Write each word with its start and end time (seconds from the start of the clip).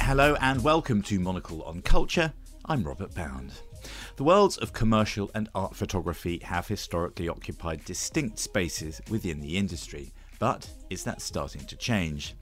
Hello 0.00 0.36
and 0.42 0.62
welcome 0.62 1.00
to 1.02 1.18
Monocle 1.18 1.62
on 1.62 1.80
Culture. 1.80 2.34
I'm 2.66 2.84
Robert 2.84 3.14
Bound. 3.14 3.52
The 4.16 4.24
worlds 4.24 4.58
of 4.58 4.72
commercial 4.72 5.30
and 5.34 5.48
art 5.54 5.74
photography 5.74 6.38
have 6.44 6.68
historically 6.68 7.28
occupied 7.28 7.84
distinct 7.86 8.38
spaces 8.38 9.00
within 9.08 9.40
the 9.40 9.56
industry, 9.56 10.12
but 10.42 10.68
is 10.90 11.04
that 11.04 11.22
starting 11.22 11.64
to 11.66 11.76
change? 11.76 12.34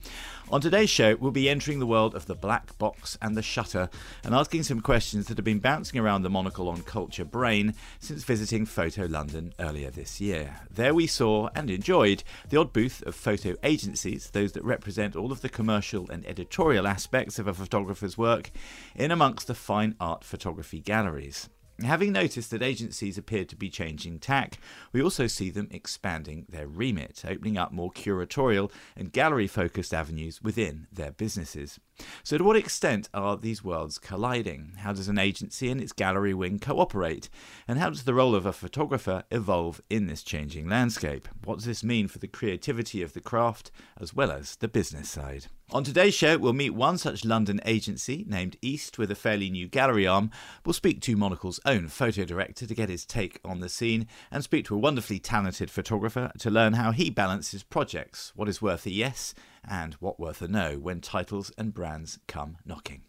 On 0.49 0.59
today's 0.59 0.89
show, 0.89 1.15
we'll 1.17 1.29
be 1.29 1.47
entering 1.47 1.77
the 1.77 1.85
world 1.85 2.15
of 2.15 2.25
the 2.25 2.33
black 2.33 2.75
box 2.79 3.15
and 3.21 3.37
the 3.37 3.43
shutter 3.43 3.91
and 4.23 4.33
asking 4.33 4.63
some 4.63 4.81
questions 4.81 5.27
that 5.27 5.37
have 5.37 5.45
been 5.45 5.59
bouncing 5.59 5.99
around 5.99 6.23
the 6.23 6.29
monocle 6.31 6.67
on 6.67 6.81
culture 6.81 7.23
brain 7.23 7.75
since 7.99 8.23
visiting 8.23 8.65
Photo 8.65 9.05
London 9.05 9.53
earlier 9.59 9.91
this 9.91 10.19
year. 10.19 10.61
There 10.71 10.95
we 10.95 11.05
saw 11.05 11.49
and 11.53 11.69
enjoyed 11.69 12.23
the 12.49 12.57
odd 12.57 12.73
booth 12.73 13.03
of 13.03 13.13
photo 13.13 13.55
agencies, 13.61 14.31
those 14.31 14.53
that 14.53 14.63
represent 14.63 15.15
all 15.15 15.31
of 15.31 15.41
the 15.41 15.47
commercial 15.47 16.09
and 16.09 16.25
editorial 16.25 16.87
aspects 16.87 17.37
of 17.37 17.47
a 17.47 17.53
photographer's 17.53 18.17
work, 18.17 18.49
in 18.95 19.11
amongst 19.11 19.45
the 19.45 19.53
fine 19.53 19.95
art 19.99 20.23
photography 20.23 20.79
galleries. 20.79 21.49
Having 21.83 22.11
noticed 22.11 22.51
that 22.51 22.61
agencies 22.61 23.17
appear 23.17 23.45
to 23.45 23.55
be 23.55 23.69
changing 23.69 24.19
tack, 24.19 24.59
we 24.93 25.01
also 25.01 25.27
see 25.27 25.49
them 25.49 25.67
expanding 25.71 26.45
their 26.47 26.67
remit, 26.67 27.23
opening 27.27 27.57
up 27.57 27.71
more 27.71 27.91
curatorial 27.91 28.71
and 28.95 29.11
gallery 29.11 29.47
focused 29.47 29.93
avenues 29.93 30.41
within 30.41 30.87
their 30.91 31.11
businesses. 31.11 31.79
So, 32.23 32.37
to 32.37 32.43
what 32.43 32.55
extent 32.55 33.09
are 33.13 33.37
these 33.37 33.63
worlds 33.63 33.97
colliding? 33.97 34.73
How 34.77 34.93
does 34.93 35.07
an 35.07 35.17
agency 35.17 35.69
and 35.69 35.81
its 35.81 35.91
gallery 35.91 36.33
wing 36.33 36.59
cooperate? 36.59 37.29
And 37.67 37.79
how 37.79 37.89
does 37.89 38.03
the 38.03 38.13
role 38.13 38.35
of 38.35 38.45
a 38.45 38.53
photographer 38.53 39.23
evolve 39.31 39.81
in 39.89 40.07
this 40.07 40.23
changing 40.23 40.67
landscape? 40.67 41.27
What 41.43 41.55
does 41.55 41.65
this 41.65 41.83
mean 41.83 42.07
for 42.07 42.19
the 42.19 42.27
creativity 42.27 43.01
of 43.01 43.13
the 43.13 43.21
craft 43.21 43.71
as 43.99 44.13
well 44.13 44.31
as 44.31 44.55
the 44.55 44.67
business 44.67 45.09
side? 45.09 45.47
On 45.73 45.85
today's 45.85 46.13
show, 46.13 46.37
we'll 46.37 46.51
meet 46.51 46.71
one 46.71 46.97
such 46.97 47.23
London 47.23 47.61
agency 47.65 48.25
named 48.27 48.57
East 48.61 48.97
with 48.97 49.09
a 49.09 49.15
fairly 49.15 49.49
new 49.49 49.69
gallery 49.69 50.05
arm. 50.05 50.29
We'll 50.65 50.73
speak 50.73 50.99
to 51.03 51.15
Monocle's 51.15 51.61
own 51.65 51.87
photo 51.87 52.25
director 52.25 52.67
to 52.67 52.75
get 52.75 52.89
his 52.89 53.05
take 53.05 53.39
on 53.45 53.61
the 53.61 53.69
scene 53.69 54.07
and 54.29 54.43
speak 54.43 54.65
to 54.65 54.75
a 54.75 54.79
wonderfully 54.79 55.19
talented 55.19 55.71
photographer 55.71 56.29
to 56.39 56.49
learn 56.49 56.73
how 56.73 56.91
he 56.91 57.09
balances 57.09 57.63
projects, 57.63 58.33
what 58.35 58.49
is 58.49 58.61
worth 58.61 58.85
a 58.85 58.91
yes 58.91 59.33
and 59.67 59.93
what 59.95 60.19
worth 60.19 60.41
a 60.41 60.47
no 60.47 60.77
when 60.77 61.01
titles 61.01 61.51
and 61.57 61.73
brands 61.73 62.19
come 62.27 62.57
knocking. 62.65 63.03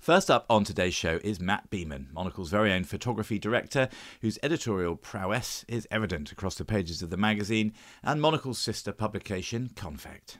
First 0.00 0.30
up 0.30 0.46
on 0.48 0.62
today's 0.62 0.94
show 0.94 1.18
is 1.24 1.40
Matt 1.40 1.68
Beaman, 1.68 2.10
Monocle's 2.12 2.50
very 2.50 2.72
own 2.72 2.84
photography 2.84 3.38
director, 3.38 3.88
whose 4.20 4.38
editorial 4.42 4.94
prowess 4.94 5.64
is 5.66 5.88
evident 5.90 6.30
across 6.30 6.54
the 6.54 6.64
pages 6.64 7.02
of 7.02 7.10
the 7.10 7.16
magazine 7.16 7.72
and 8.04 8.20
Monocle's 8.20 8.58
sister 8.58 8.92
publication, 8.92 9.70
Konfekt. 9.74 10.38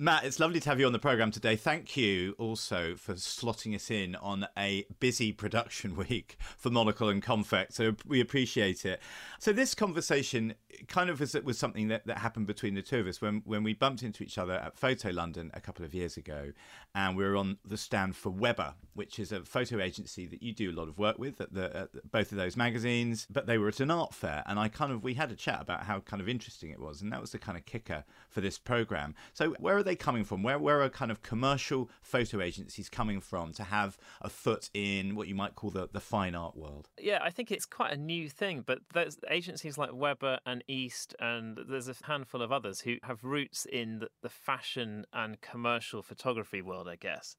Matt, 0.00 0.22
it's 0.22 0.38
lovely 0.38 0.60
to 0.60 0.68
have 0.68 0.78
you 0.78 0.86
on 0.86 0.92
the 0.92 1.00
programme 1.00 1.32
today. 1.32 1.56
Thank 1.56 1.96
you 1.96 2.36
also 2.38 2.94
for 2.94 3.14
slotting 3.14 3.74
us 3.74 3.90
in 3.90 4.14
on 4.14 4.46
a 4.56 4.86
busy 5.00 5.32
production 5.32 5.96
week 6.08 6.36
for 6.56 6.70
Monocle 6.70 7.08
and 7.08 7.20
Konfekt. 7.20 7.72
So 7.72 7.96
we 8.06 8.20
appreciate 8.20 8.84
it. 8.84 9.00
So 9.40 9.52
this 9.52 9.74
conversation 9.74 10.54
kind 10.86 11.10
of 11.10 11.18
was, 11.18 11.34
was 11.42 11.58
something 11.58 11.88
that, 11.88 12.06
that 12.06 12.18
happened 12.18 12.46
between 12.46 12.76
the 12.76 12.82
two 12.82 13.00
of 13.00 13.08
us 13.08 13.20
when, 13.20 13.42
when 13.44 13.64
we 13.64 13.74
bumped 13.74 14.04
into 14.04 14.22
each 14.22 14.38
other 14.38 14.52
at 14.52 14.78
Photo 14.78 15.10
London 15.10 15.50
a 15.52 15.60
couple 15.60 15.84
of 15.84 15.92
years 15.92 16.16
ago. 16.16 16.52
And 16.94 17.16
we 17.16 17.24
were 17.24 17.36
on 17.36 17.58
the 17.64 17.76
stand 17.76 18.14
for 18.14 18.30
Webber, 18.30 18.74
which 18.94 19.18
is 19.18 19.32
a 19.32 19.44
photo 19.44 19.80
agency 19.80 20.26
that 20.26 20.44
you 20.44 20.52
do 20.52 20.70
a 20.70 20.76
lot 20.78 20.86
of 20.86 21.00
work 21.00 21.18
with 21.18 21.40
at, 21.40 21.52
the, 21.52 21.76
at 21.76 22.10
both 22.12 22.30
of 22.30 22.38
those 22.38 22.56
magazines. 22.56 23.26
But 23.28 23.46
they 23.46 23.58
were 23.58 23.68
at 23.68 23.80
an 23.80 23.90
art 23.90 24.14
fair. 24.14 24.44
And 24.46 24.60
I 24.60 24.68
kind 24.68 24.92
of, 24.92 25.02
we 25.02 25.14
had 25.14 25.32
a 25.32 25.36
chat 25.36 25.60
about 25.60 25.82
how 25.82 25.98
kind 25.98 26.22
of 26.22 26.28
interesting 26.28 26.70
it 26.70 26.78
was. 26.78 27.02
And 27.02 27.12
that 27.12 27.20
was 27.20 27.32
the 27.32 27.38
kind 27.40 27.58
of 27.58 27.66
kicker 27.66 28.04
for 28.30 28.40
this 28.40 28.58
programme. 28.58 29.16
So 29.34 29.56
where 29.58 29.76
are 29.76 29.87
they 29.88 29.96
coming 29.96 30.24
from? 30.24 30.42
Where 30.42 30.58
where 30.58 30.82
are 30.82 30.88
kind 30.88 31.10
of 31.10 31.22
commercial 31.22 31.90
photo 32.02 32.40
agencies 32.40 32.88
coming 32.88 33.20
from 33.20 33.52
to 33.54 33.64
have 33.64 33.98
a 34.20 34.28
foot 34.28 34.70
in 34.74 35.16
what 35.16 35.28
you 35.28 35.34
might 35.34 35.54
call 35.54 35.70
the, 35.70 35.88
the 35.92 36.00
fine 36.00 36.34
art 36.34 36.56
world? 36.56 36.88
Yeah, 37.00 37.18
I 37.22 37.30
think 37.30 37.50
it's 37.50 37.66
quite 37.66 37.92
a 37.92 37.96
new 37.96 38.28
thing, 38.28 38.62
but 38.64 38.80
there's 38.92 39.18
agencies 39.30 39.78
like 39.78 39.90
Webber 39.92 40.38
and 40.46 40.62
East, 40.68 41.14
and 41.18 41.58
there's 41.68 41.88
a 41.88 41.94
handful 42.04 42.42
of 42.42 42.52
others 42.52 42.82
who 42.82 42.96
have 43.02 43.24
roots 43.24 43.66
in 43.66 44.00
the, 44.00 44.08
the 44.22 44.28
fashion 44.28 45.06
and 45.12 45.40
commercial 45.40 46.02
photography 46.02 46.62
world, 46.62 46.86
I 46.88 46.96
guess 46.96 47.36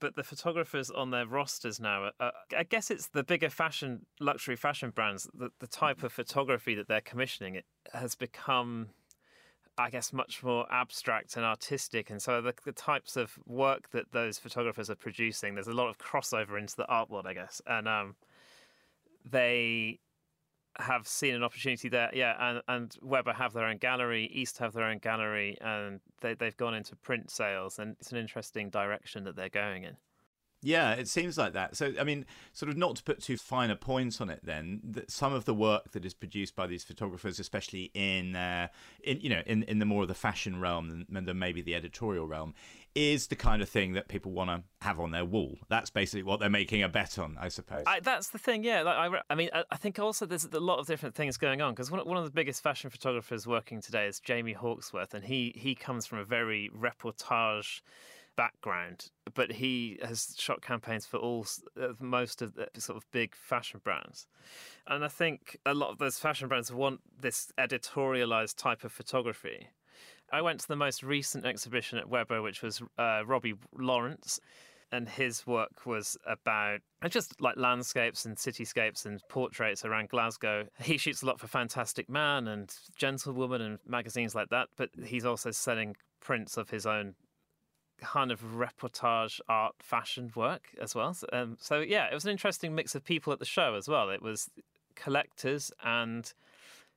but 0.00 0.16
the 0.16 0.22
photographers 0.22 0.90
on 0.90 1.10
their 1.10 1.26
rosters 1.26 1.80
now, 1.80 2.10
uh, 2.20 2.30
I 2.56 2.62
guess 2.62 2.88
it's 2.90 3.08
the 3.08 3.24
bigger 3.24 3.50
fashion, 3.50 4.06
luxury 4.20 4.56
fashion 4.56 4.90
brands, 4.90 5.28
the, 5.34 5.50
the 5.58 5.66
type 5.66 6.02
of 6.02 6.12
photography 6.12 6.74
that 6.76 6.88
they're 6.88 7.00
commissioning, 7.00 7.56
it 7.56 7.64
has 7.92 8.14
become 8.14 8.90
I 9.78 9.90
guess, 9.90 10.12
much 10.12 10.42
more 10.42 10.66
abstract 10.72 11.36
and 11.36 11.44
artistic. 11.44 12.10
And 12.10 12.20
so 12.20 12.42
the, 12.42 12.52
the, 12.64 12.72
types 12.72 13.16
of 13.16 13.38
work 13.46 13.90
that 13.90 14.10
those 14.12 14.36
photographers 14.36 14.90
are 14.90 14.96
producing, 14.96 15.54
there's 15.54 15.68
a 15.68 15.72
lot 15.72 15.88
of 15.88 15.98
crossover 15.98 16.58
into 16.58 16.74
the 16.74 16.86
art 16.86 17.08
world, 17.08 17.26
I 17.26 17.34
guess. 17.34 17.62
And 17.66 17.86
um, 17.86 18.16
they 19.24 20.00
have 20.78 21.06
seen 21.06 21.34
an 21.34 21.44
opportunity 21.44 21.88
there. 21.88 22.10
Yeah, 22.12 22.34
and, 22.38 22.62
and 22.66 22.96
Webber 23.02 23.32
have 23.32 23.52
their 23.52 23.66
own 23.66 23.78
gallery, 23.78 24.26
East 24.32 24.58
have 24.58 24.72
their 24.72 24.84
own 24.84 24.98
gallery, 24.98 25.56
and 25.60 26.00
they, 26.20 26.34
they've 26.34 26.56
gone 26.56 26.74
into 26.74 26.96
print 26.96 27.30
sales. 27.30 27.78
And 27.78 27.96
it's 28.00 28.10
an 28.10 28.18
interesting 28.18 28.70
direction 28.70 29.24
that 29.24 29.36
they're 29.36 29.48
going 29.48 29.84
in. 29.84 29.96
Yeah, 30.60 30.92
it 30.92 31.06
seems 31.06 31.38
like 31.38 31.52
that. 31.52 31.76
So, 31.76 31.92
I 32.00 32.04
mean, 32.04 32.26
sort 32.52 32.68
of 32.68 32.76
not 32.76 32.96
to 32.96 33.02
put 33.04 33.22
too 33.22 33.36
fine 33.36 33.70
a 33.70 33.76
point 33.76 34.20
on 34.20 34.28
it, 34.28 34.40
then 34.42 34.80
that 34.90 35.10
some 35.10 35.32
of 35.32 35.44
the 35.44 35.54
work 35.54 35.92
that 35.92 36.04
is 36.04 36.14
produced 36.14 36.56
by 36.56 36.66
these 36.66 36.82
photographers, 36.82 37.38
especially 37.38 37.92
in, 37.94 38.34
uh, 38.34 38.68
in 39.04 39.20
you 39.20 39.30
know, 39.30 39.42
in, 39.46 39.62
in 39.64 39.78
the 39.78 39.84
more 39.84 40.02
of 40.02 40.08
the 40.08 40.14
fashion 40.14 40.60
realm 40.60 41.06
than, 41.08 41.24
than 41.24 41.38
maybe 41.38 41.62
the 41.62 41.76
editorial 41.76 42.26
realm, 42.26 42.54
is 42.96 43.28
the 43.28 43.36
kind 43.36 43.62
of 43.62 43.68
thing 43.68 43.92
that 43.92 44.08
people 44.08 44.32
want 44.32 44.50
to 44.50 44.62
have 44.84 44.98
on 44.98 45.12
their 45.12 45.24
wall. 45.24 45.56
That's 45.68 45.90
basically 45.90 46.24
what 46.24 46.40
they're 46.40 46.50
making 46.50 46.82
a 46.82 46.88
bet 46.88 47.20
on, 47.20 47.36
I 47.40 47.48
suppose. 47.48 47.84
I, 47.86 48.00
that's 48.00 48.30
the 48.30 48.38
thing, 48.38 48.64
yeah. 48.64 48.82
Like, 48.82 48.96
I, 48.96 49.20
I 49.30 49.34
mean, 49.36 49.50
I, 49.52 49.62
I, 49.70 49.76
think 49.76 50.00
also 50.00 50.26
there's 50.26 50.44
a 50.44 50.58
lot 50.58 50.80
of 50.80 50.88
different 50.88 51.14
things 51.14 51.36
going 51.36 51.60
on 51.60 51.74
because 51.74 51.92
one, 51.92 52.00
one 52.00 52.16
of 52.16 52.24
the 52.24 52.30
biggest 52.30 52.62
fashion 52.62 52.90
photographers 52.90 53.46
working 53.46 53.80
today 53.80 54.08
is 54.08 54.18
Jamie 54.18 54.54
Hawkesworth, 54.54 55.14
and 55.14 55.24
he 55.24 55.54
he 55.56 55.76
comes 55.76 56.06
from 56.06 56.18
a 56.18 56.24
very 56.24 56.70
reportage 56.76 57.82
background, 58.38 59.10
but 59.34 59.50
he 59.50 59.98
has 60.00 60.36
shot 60.38 60.62
campaigns 60.62 61.04
for 61.04 61.16
all 61.16 61.44
most 61.98 62.40
of 62.40 62.54
the 62.54 62.68
sort 62.78 62.96
of 62.96 63.04
big 63.10 63.34
fashion 63.34 63.80
brands, 63.82 64.28
and 64.86 65.04
I 65.04 65.08
think 65.08 65.58
a 65.66 65.74
lot 65.74 65.90
of 65.90 65.98
those 65.98 66.20
fashion 66.20 66.46
brands 66.46 66.72
want 66.72 67.00
this 67.20 67.52
editorialized 67.58 68.56
type 68.56 68.84
of 68.84 68.92
photography. 68.92 69.70
I 70.32 70.40
went 70.42 70.60
to 70.60 70.68
the 70.68 70.76
most 70.76 71.02
recent 71.02 71.44
exhibition 71.44 71.98
at 71.98 72.08
Webber, 72.08 72.40
which 72.40 72.62
was 72.62 72.80
uh, 72.96 73.22
Robbie 73.26 73.54
Lawrence, 73.76 74.38
and 74.92 75.08
his 75.08 75.44
work 75.44 75.84
was 75.84 76.16
about 76.24 76.78
just 77.08 77.40
like 77.40 77.56
landscapes 77.56 78.24
and 78.24 78.36
cityscapes 78.36 79.04
and 79.04 79.20
portraits 79.28 79.84
around 79.84 80.10
Glasgow. 80.10 80.66
He 80.80 80.96
shoots 80.96 81.22
a 81.22 81.26
lot 81.26 81.40
for 81.40 81.48
Fantastic 81.48 82.08
Man 82.08 82.46
and 82.46 82.72
Gentlewoman 82.96 83.62
and 83.62 83.78
magazines 83.84 84.34
like 84.34 84.50
that, 84.50 84.68
but 84.76 84.90
he's 85.04 85.26
also 85.26 85.50
selling 85.50 85.96
prints 86.20 86.56
of 86.56 86.70
his 86.70 86.86
own 86.86 87.14
kind 88.00 88.30
of 88.30 88.40
reportage 88.42 89.40
art 89.48 89.74
fashion 89.80 90.30
work 90.34 90.68
as 90.80 90.94
well. 90.94 91.14
So, 91.14 91.26
um, 91.32 91.56
so 91.60 91.80
yeah, 91.80 92.06
it 92.10 92.14
was 92.14 92.24
an 92.24 92.30
interesting 92.30 92.74
mix 92.74 92.94
of 92.94 93.04
people 93.04 93.32
at 93.32 93.38
the 93.38 93.44
show 93.44 93.74
as 93.74 93.88
well. 93.88 94.10
It 94.10 94.22
was 94.22 94.50
collectors 94.94 95.72
and 95.82 96.32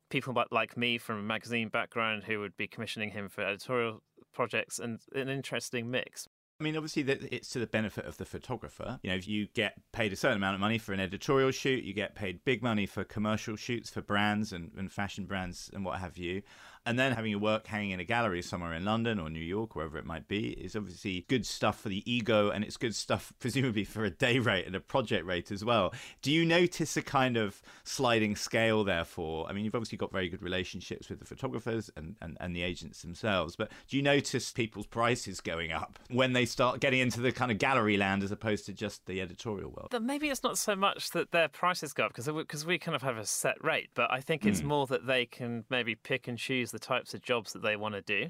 people 0.10 0.36
like 0.52 0.78
me 0.78 0.98
from 0.98 1.20
a 1.20 1.24
magazine 1.24 1.70
background 1.70 2.24
who 2.24 2.40
would 2.40 2.58
be 2.58 2.68
commissioning 2.68 3.12
him 3.12 3.30
for 3.30 3.42
editorial 3.42 4.02
projects 4.34 4.80
and 4.80 5.00
an 5.16 5.30
interesting 5.30 5.90
mix. 5.90 6.28
I 6.60 6.64
mean, 6.64 6.78
obviously, 6.78 7.02
it's 7.32 7.50
to 7.50 7.60
the 7.60 7.66
benefit 7.66 8.06
of 8.06 8.18
the 8.18 8.26
photographer. 8.26 9.00
You 9.02 9.09
know, 9.09 9.16
if 9.16 9.28
you 9.28 9.47
get 9.56 9.74
paid 9.94 10.14
a 10.14 10.16
certain 10.16 10.38
amount 10.38 10.54
of 10.54 10.62
money 10.62 10.78
for 10.78 10.94
an 10.94 11.00
editorial 11.00 11.50
shoot, 11.50 11.84
you 11.84 11.92
get 11.92 12.14
paid 12.14 12.46
big 12.46 12.62
money 12.62 12.86
for 12.86 13.04
commercial 13.04 13.56
shoots 13.56 13.90
for 13.90 14.02
brands 14.02 14.54
and, 14.54 14.70
and 14.78 14.92
fashion 14.92 15.26
brands 15.26 15.72
and 15.74 15.84
what 15.84 15.97
have 15.97 16.20
you 16.20 16.44
and 16.86 16.98
then 16.98 17.12
having 17.14 17.32
your 17.32 17.40
work 17.40 17.68
hanging 17.68 17.92
in 17.92 18.00
a 18.00 18.04
gallery 18.04 18.42
somewhere 18.42 18.74
in 18.74 18.84
London 18.84 19.20
or 19.20 19.30
New 19.30 19.40
York, 19.40 19.76
wherever 19.76 19.98
it 19.98 20.06
might 20.06 20.28
be, 20.28 20.50
is 20.50 20.76
obviously 20.76 21.26
good 21.30 21.46
stuff 21.46 21.80
for 21.80 21.90
the 21.90 22.12
ego, 22.12 22.50
and 22.50 22.64
it's 22.64 22.78
good 22.78 22.96
stuff 22.96 23.32
presumably 23.40 23.84
for 23.84 24.04
a 24.04 24.10
day 24.10 24.40
rate 24.40 24.66
and 24.66 24.76
a 24.76 24.80
project 24.80 25.26
rate 25.26 25.52
as 25.52 25.64
well. 25.64 25.94
Do 26.22 26.32
you 26.32 26.46
notice 26.46 26.98
a 26.98 27.02
kind 27.02 27.38
of 27.38 27.62
sliding 27.84 28.36
scale 28.36 28.84
therefore? 28.84 29.48
I 29.48 29.54
mean, 29.54 29.66
you've 29.66 29.76
obviously 29.76 29.98
got 29.98 30.12
very 30.12 30.30
good 30.30 30.42
relationships 30.42 31.10
with 31.10 31.20
the 31.20 31.26
photographers 31.26 31.90
and, 31.96 32.16
and, 32.22 32.38
and 32.40 32.56
the 32.56 32.64
agents 32.64 33.02
themselves, 33.02 33.56
but 33.56 33.72
do 33.88 33.98
you 33.98 34.04
notice 34.04 34.52
people's 34.52 34.88
prices 34.88 35.40
going 35.40 35.72
up 35.72 36.00
when 36.10 36.34
they 36.34 36.46
start 36.46 36.80
getting 36.80 37.00
into 37.00 37.22
the 37.22 37.32
kind 37.32 37.52
of 37.52 37.58
gallery 37.58 37.98
land 37.98 38.24
as 38.24 38.32
opposed 38.32 38.66
to 38.66 38.74
just 38.74 39.06
the 39.06 39.22
editorial 39.22 39.70
world? 39.72 39.96
Maybe 40.02 40.30
it's 40.30 40.44
not 40.44 40.58
so 40.58 40.76
much 40.76 41.12
that 41.12 41.32
their 41.32 41.48
prices 41.48 41.94
go 41.94 42.06
up 42.06 42.12
because 42.14 42.28
because 42.28 42.66
we 42.66 42.78
kind 42.78 42.96
of 42.96 43.02
have 43.04 43.18
a 43.18 43.26
set 43.26 43.64
rate, 43.64 43.90
but 43.94 44.12
I 44.12 44.22
think 44.22 44.46
it's 44.46 44.62
mm. 44.62 44.66
more 44.66 44.88
that 44.88 45.06
they 45.06 45.26
can 45.26 45.66
maybe 45.70 45.96
pick 45.96 46.28
and 46.28 46.38
choose 46.38 46.71
the 46.72 46.79
types 46.79 47.14
of 47.14 47.22
jobs 47.22 47.53
that 47.53 47.62
they 47.62 47.76
want 47.76 47.96
to 47.96 48.02
do. 48.02 48.29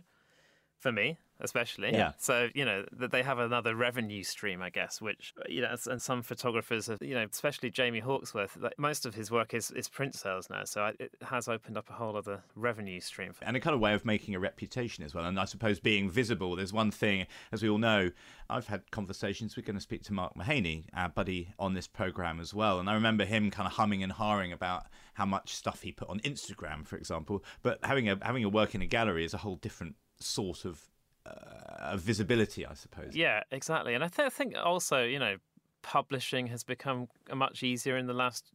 For 0.81 0.91
me 0.91 1.17
especially. 1.41 1.91
Yeah. 1.91 2.13
So 2.17 2.49
you 2.53 2.65
know 2.65 2.85
that 2.93 3.11
they 3.11 3.23
have 3.23 3.39
another 3.39 3.75
revenue 3.75 4.23
stream, 4.23 4.61
I 4.61 4.69
guess, 4.69 5.01
which 5.01 5.33
you 5.49 5.61
know, 5.61 5.75
and 5.89 6.01
some 6.01 6.21
photographers, 6.21 6.87
have, 6.87 7.01
you 7.01 7.15
know, 7.15 7.25
especially 7.29 7.69
Jamie 7.69 8.01
Hawkesworth, 8.01 8.61
like, 8.61 8.77
most 8.77 9.05
of 9.05 9.15
his 9.15 9.31
work 9.31 9.53
is, 9.53 9.71
is 9.71 9.89
print 9.89 10.15
sales 10.15 10.49
now. 10.49 10.63
So 10.63 10.91
it 10.99 11.11
has 11.21 11.47
opened 11.47 11.77
up 11.77 11.89
a 11.89 11.93
whole 11.93 12.15
other 12.15 12.43
revenue 12.55 12.99
stream. 12.99 13.33
And 13.41 13.57
a 13.57 13.59
kind 13.59 13.73
of 13.73 13.79
way 13.79 13.93
of 13.93 14.05
making 14.05 14.35
a 14.35 14.39
reputation 14.39 15.03
as 15.03 15.13
well. 15.13 15.25
And 15.25 15.39
I 15.39 15.45
suppose 15.45 15.79
being 15.79 16.09
visible, 16.09 16.55
there's 16.55 16.73
one 16.73 16.91
thing, 16.91 17.25
as 17.51 17.63
we 17.63 17.69
all 17.69 17.77
know, 17.77 18.11
I've 18.49 18.67
had 18.67 18.89
conversations. 18.91 19.57
We're 19.57 19.63
going 19.63 19.75
to 19.75 19.81
speak 19.81 20.03
to 20.03 20.13
Mark 20.13 20.35
Mahaney, 20.35 20.85
our 20.93 21.09
buddy 21.09 21.53
on 21.57 21.73
this 21.73 21.87
program 21.87 22.39
as 22.39 22.53
well. 22.53 22.79
And 22.79 22.89
I 22.89 22.93
remember 22.93 23.25
him 23.25 23.51
kind 23.51 23.67
of 23.67 23.73
humming 23.73 24.03
and 24.03 24.11
hawing 24.11 24.51
about 24.53 24.85
how 25.13 25.25
much 25.25 25.55
stuff 25.55 25.81
he 25.81 25.91
put 25.91 26.09
on 26.09 26.19
Instagram, 26.21 26.85
for 26.85 26.97
example. 26.97 27.43
But 27.63 27.79
having 27.83 28.09
a 28.09 28.17
having 28.21 28.43
a 28.43 28.49
work 28.49 28.75
in 28.75 28.81
a 28.81 28.85
gallery 28.85 29.25
is 29.25 29.33
a 29.33 29.37
whole 29.37 29.55
different 29.55 29.95
sort 30.21 30.65
of 30.65 30.81
uh, 31.25 31.97
visibility, 31.97 32.65
I 32.65 32.73
suppose. 32.73 33.15
Yeah, 33.15 33.41
exactly. 33.51 33.93
And 33.93 34.03
I, 34.03 34.07
th- 34.07 34.25
I 34.25 34.29
think 34.29 34.55
also, 34.57 35.03
you 35.03 35.19
know, 35.19 35.37
publishing 35.81 36.47
has 36.47 36.63
become 36.63 37.07
much 37.33 37.63
easier 37.63 37.97
in 37.97 38.07
the 38.07 38.13
last 38.13 38.51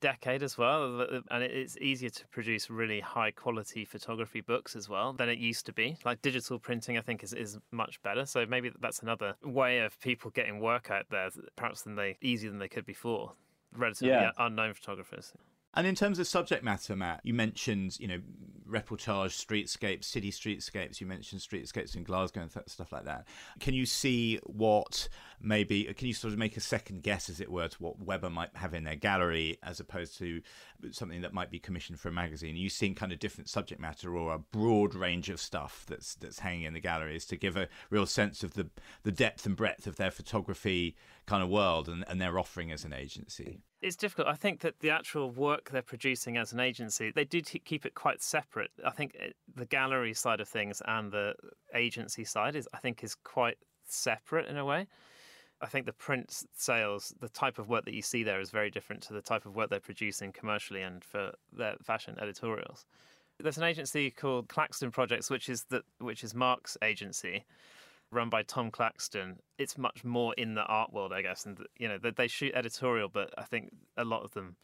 decade 0.00 0.42
as 0.42 0.58
well 0.58 1.00
and 1.30 1.42
it's 1.42 1.78
easier 1.78 2.10
to 2.10 2.26
produce 2.28 2.68
really 2.68 3.00
high 3.00 3.30
quality 3.30 3.84
photography 3.84 4.42
books 4.42 4.76
as 4.76 4.90
well 4.90 5.14
than 5.14 5.28
it 5.28 5.38
used 5.38 5.64
to 5.64 5.72
be 5.72 5.96
like 6.04 6.20
digital 6.20 6.58
printing 6.58 6.98
i 6.98 7.00
think 7.00 7.24
is, 7.24 7.32
is 7.32 7.58
much 7.70 8.00
better 8.02 8.26
so 8.26 8.44
maybe 8.44 8.70
that's 8.80 9.00
another 9.00 9.34
way 9.42 9.78
of 9.78 9.98
people 10.00 10.30
getting 10.32 10.60
work 10.60 10.90
out 10.90 11.06
there 11.10 11.30
perhaps 11.56 11.82
than 11.82 11.94
they 11.94 12.16
easier 12.20 12.50
than 12.50 12.58
they 12.58 12.68
could 12.68 12.84
before 12.84 13.32
relatively 13.74 14.10
yeah. 14.10 14.30
unknown 14.38 14.74
photographers 14.74 15.32
and 15.76 15.86
in 15.86 15.94
terms 15.94 16.18
of 16.18 16.26
subject 16.26 16.64
matter, 16.64 16.96
Matt, 16.96 17.20
you 17.22 17.34
mentioned, 17.34 17.98
you 18.00 18.08
know, 18.08 18.20
reportage, 18.68 19.46
streetscapes, 19.46 20.04
city 20.04 20.32
streetscapes. 20.32 21.00
You 21.00 21.06
mentioned 21.06 21.40
streetscapes 21.40 21.94
in 21.94 22.02
Glasgow 22.02 22.40
and 22.40 22.52
th- 22.52 22.68
stuff 22.68 22.92
like 22.92 23.04
that. 23.04 23.26
Can 23.60 23.74
you 23.74 23.86
see 23.86 24.40
what 24.44 25.08
maybe, 25.40 25.84
can 25.94 26.08
you 26.08 26.14
sort 26.14 26.32
of 26.32 26.38
make 26.38 26.56
a 26.56 26.60
second 26.60 27.02
guess, 27.02 27.28
as 27.28 27.40
it 27.40 27.50
were, 27.50 27.68
to 27.68 27.82
what 27.82 28.00
Webber 28.00 28.30
might 28.30 28.56
have 28.56 28.74
in 28.74 28.84
their 28.84 28.96
gallery 28.96 29.58
as 29.62 29.78
opposed 29.78 30.18
to 30.18 30.40
something 30.90 31.20
that 31.20 31.32
might 31.32 31.50
be 31.50 31.58
commissioned 31.58 32.00
for 32.00 32.08
a 32.08 32.12
magazine? 32.12 32.54
Are 32.54 32.58
you 32.58 32.70
seeing 32.70 32.94
kind 32.94 33.12
of 33.12 33.18
different 33.18 33.48
subject 33.48 33.80
matter 33.80 34.16
or 34.16 34.34
a 34.34 34.38
broad 34.38 34.94
range 34.94 35.28
of 35.28 35.40
stuff 35.40 35.84
that's 35.88 36.14
that's 36.14 36.40
hanging 36.40 36.64
in 36.64 36.74
the 36.74 36.80
galleries 36.80 37.26
to 37.26 37.36
give 37.36 37.56
a 37.56 37.68
real 37.90 38.06
sense 38.06 38.42
of 38.42 38.54
the, 38.54 38.68
the 39.02 39.12
depth 39.12 39.46
and 39.46 39.56
breadth 39.56 39.86
of 39.86 39.96
their 39.96 40.10
photography 40.10 40.96
kind 41.26 41.42
of 41.42 41.48
world 41.48 41.88
and, 41.88 42.04
and 42.08 42.20
their 42.20 42.38
offering 42.38 42.72
as 42.72 42.84
an 42.84 42.92
agency? 42.92 43.60
It's 43.82 43.96
difficult. 43.96 44.26
I 44.26 44.34
think 44.34 44.60
that 44.60 44.80
the 44.80 44.90
actual 44.90 45.30
work 45.30 45.70
they're 45.70 45.82
producing 45.82 46.36
as 46.36 46.52
an 46.52 46.60
agency, 46.60 47.12
they 47.14 47.24
do 47.24 47.40
t- 47.40 47.58
keep 47.58 47.84
it 47.84 47.94
quite 47.94 48.22
separate. 48.22 48.70
I 48.84 48.90
think 48.90 49.14
it, 49.14 49.36
the 49.54 49.66
gallery 49.66 50.14
side 50.14 50.40
of 50.40 50.48
things 50.48 50.80
and 50.86 51.12
the 51.12 51.34
agency 51.74 52.24
side 52.24 52.56
is, 52.56 52.66
I 52.72 52.78
think, 52.78 53.04
is 53.04 53.14
quite 53.14 53.58
separate 53.84 54.48
in 54.48 54.56
a 54.56 54.64
way. 54.64 54.86
I 55.60 55.66
think 55.66 55.86
the 55.86 55.92
print 55.92 56.44
sales, 56.54 57.14
the 57.20 57.28
type 57.28 57.58
of 57.58 57.68
work 57.68 57.84
that 57.84 57.94
you 57.94 58.02
see 58.02 58.22
there 58.22 58.40
is 58.40 58.50
very 58.50 58.70
different 58.70 59.02
to 59.04 59.14
the 59.14 59.22
type 59.22 59.46
of 59.46 59.56
work 59.56 59.70
they're 59.70 59.80
producing 59.80 60.32
commercially 60.32 60.82
and 60.82 61.02
for 61.02 61.32
their 61.52 61.76
fashion 61.82 62.16
editorials. 62.20 62.86
There's 63.38 63.58
an 63.58 63.64
agency 63.64 64.10
called 64.10 64.48
Claxton 64.48 64.90
Projects, 64.90 65.30
which 65.30 65.48
is 65.48 65.64
the 65.64 65.82
which 65.98 66.24
is 66.24 66.34
Mark's 66.34 66.78
agency, 66.82 67.44
run 68.10 68.30
by 68.30 68.42
Tom 68.42 68.70
Claxton, 68.70 69.38
it's 69.58 69.76
much 69.76 70.04
more 70.04 70.34
in 70.34 70.54
the 70.54 70.64
art 70.64 70.92
world, 70.92 71.12
I 71.12 71.22
guess. 71.22 71.46
And 71.46 71.58
you 71.78 71.88
know, 71.88 71.98
they 71.98 72.28
shoot 72.28 72.54
editorial, 72.54 73.08
but 73.08 73.30
I 73.36 73.42
think 73.44 73.72
a 73.96 74.04
lot 74.04 74.22
of 74.22 74.32
them 74.32 74.56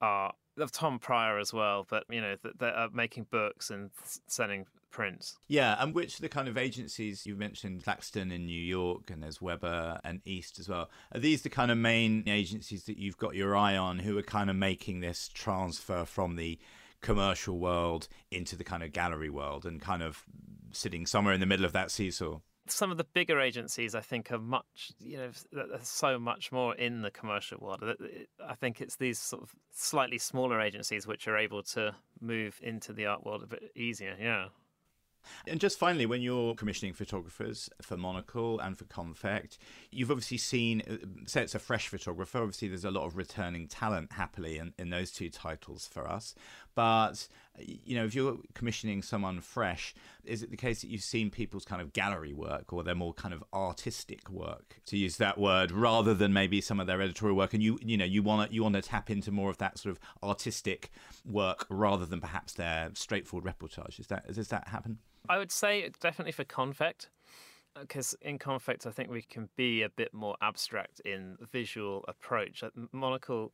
are 0.00 0.32
of 0.58 0.70
Tom 0.70 0.98
Pryor 0.98 1.38
as 1.38 1.52
well. 1.52 1.86
But 1.88 2.04
you 2.08 2.20
know, 2.20 2.36
they 2.58 2.68
are 2.68 2.88
making 2.92 3.26
books 3.30 3.70
and 3.70 3.90
selling 4.26 4.66
prints. 4.90 5.36
Yeah, 5.48 5.76
and 5.80 5.94
which 5.94 6.18
the 6.18 6.28
kind 6.28 6.48
of 6.48 6.56
agencies 6.56 7.26
you've 7.26 7.38
mentioned, 7.38 7.82
Claxton 7.82 8.30
in 8.30 8.46
New 8.46 8.60
York, 8.60 9.10
and 9.10 9.22
there's 9.22 9.42
Webber 9.42 10.00
and 10.04 10.20
East 10.24 10.58
as 10.58 10.68
well. 10.68 10.88
Are 11.12 11.20
these 11.20 11.42
the 11.42 11.50
kind 11.50 11.70
of 11.70 11.78
main 11.78 12.22
agencies 12.26 12.84
that 12.84 12.98
you've 12.98 13.18
got 13.18 13.34
your 13.34 13.56
eye 13.56 13.76
on, 13.76 13.98
who 13.98 14.16
are 14.16 14.22
kind 14.22 14.48
of 14.48 14.56
making 14.56 15.00
this 15.00 15.28
transfer 15.28 16.04
from 16.04 16.36
the 16.36 16.58
commercial 17.00 17.58
world 17.58 18.08
into 18.30 18.56
the 18.56 18.64
kind 18.64 18.82
of 18.82 18.92
gallery 18.92 19.28
world 19.28 19.66
and 19.66 19.80
kind 19.80 20.02
of 20.02 20.24
sitting 20.74 21.06
somewhere 21.06 21.34
in 21.34 21.40
the 21.40 21.46
middle 21.46 21.64
of 21.64 21.72
that 21.72 21.90
seesaw? 21.90 22.40
Some 22.66 22.90
of 22.90 22.96
the 22.96 23.04
bigger 23.04 23.40
agencies, 23.40 23.94
I 23.94 24.00
think, 24.00 24.32
are 24.32 24.38
much, 24.38 24.92
you 24.98 25.18
know, 25.18 25.30
there's 25.52 25.86
so 25.86 26.18
much 26.18 26.50
more 26.50 26.74
in 26.74 27.02
the 27.02 27.10
commercial 27.10 27.58
world. 27.60 27.84
I 28.42 28.54
think 28.54 28.80
it's 28.80 28.96
these 28.96 29.18
sort 29.18 29.42
of 29.42 29.54
slightly 29.70 30.16
smaller 30.16 30.60
agencies 30.60 31.06
which 31.06 31.28
are 31.28 31.36
able 31.36 31.62
to 31.64 31.94
move 32.20 32.58
into 32.62 32.94
the 32.94 33.04
art 33.04 33.24
world 33.24 33.42
a 33.42 33.46
bit 33.46 33.70
easier. 33.76 34.16
Yeah. 34.18 34.46
And 35.46 35.60
just 35.60 35.78
finally, 35.78 36.06
when 36.06 36.22
you're 36.22 36.54
commissioning 36.54 36.94
photographers 36.94 37.68
for 37.82 37.96
Monocle 37.96 38.60
and 38.60 38.76
for 38.76 38.84
Konfekt, 38.84 39.58
you've 39.90 40.10
obviously 40.10 40.38
seen, 40.38 40.82
uh, 40.88 40.96
say 41.26 41.42
it's 41.42 41.54
a 41.54 41.58
fresh 41.58 41.88
photographer, 41.88 42.38
obviously 42.38 42.68
there's 42.68 42.84
a 42.84 42.90
lot 42.90 43.06
of 43.06 43.16
returning 43.16 43.68
talent 43.68 44.12
happily 44.12 44.58
in, 44.58 44.74
in 44.78 44.90
those 44.90 45.10
two 45.10 45.30
titles 45.30 45.86
for 45.86 46.08
us. 46.08 46.34
But, 46.74 47.28
you 47.58 47.94
know, 47.96 48.04
if 48.04 48.14
you're 48.14 48.38
commissioning 48.54 49.02
someone 49.02 49.40
fresh, 49.40 49.94
is 50.24 50.42
it 50.42 50.50
the 50.50 50.56
case 50.56 50.80
that 50.80 50.88
you've 50.88 51.02
seen 51.02 51.30
people's 51.30 51.64
kind 51.64 51.80
of 51.80 51.92
gallery 51.92 52.32
work 52.32 52.72
or 52.72 52.82
their 52.82 52.94
more 52.94 53.14
kind 53.14 53.32
of 53.32 53.44
artistic 53.52 54.28
work, 54.28 54.80
to 54.86 54.96
use 54.96 55.18
that 55.18 55.38
word, 55.38 55.70
rather 55.70 56.14
than 56.14 56.32
maybe 56.32 56.60
some 56.60 56.80
of 56.80 56.86
their 56.86 57.00
editorial 57.00 57.36
work? 57.36 57.54
And 57.54 57.62
you, 57.62 57.78
you 57.80 57.96
know, 57.96 58.04
you 58.04 58.22
want 58.22 58.48
to 58.48 58.54
you 58.54 58.62
want 58.62 58.74
to 58.74 58.82
tap 58.82 59.10
into 59.10 59.30
more 59.30 59.50
of 59.50 59.58
that 59.58 59.78
sort 59.78 59.94
of 59.94 60.00
artistic 60.22 60.90
work 61.24 61.66
rather 61.70 62.04
than 62.06 62.20
perhaps 62.20 62.54
their 62.54 62.90
straightforward 62.94 63.44
reportage. 63.44 64.00
Is 64.00 64.08
that 64.08 64.26
does 64.32 64.48
that 64.48 64.68
happen? 64.68 64.98
I 65.28 65.38
would 65.38 65.52
say 65.52 65.90
definitely 66.00 66.32
for 66.32 66.44
Konfekt, 66.44 67.08
because 67.80 68.14
in 68.20 68.38
Konfekt 68.38 68.86
I 68.86 68.90
think 68.90 69.10
we 69.10 69.22
can 69.22 69.48
be 69.56 69.82
a 69.82 69.88
bit 69.88 70.12
more 70.12 70.36
abstract 70.42 71.00
in 71.00 71.36
visual 71.52 72.04
approach. 72.08 72.62
Monocle, 72.92 73.52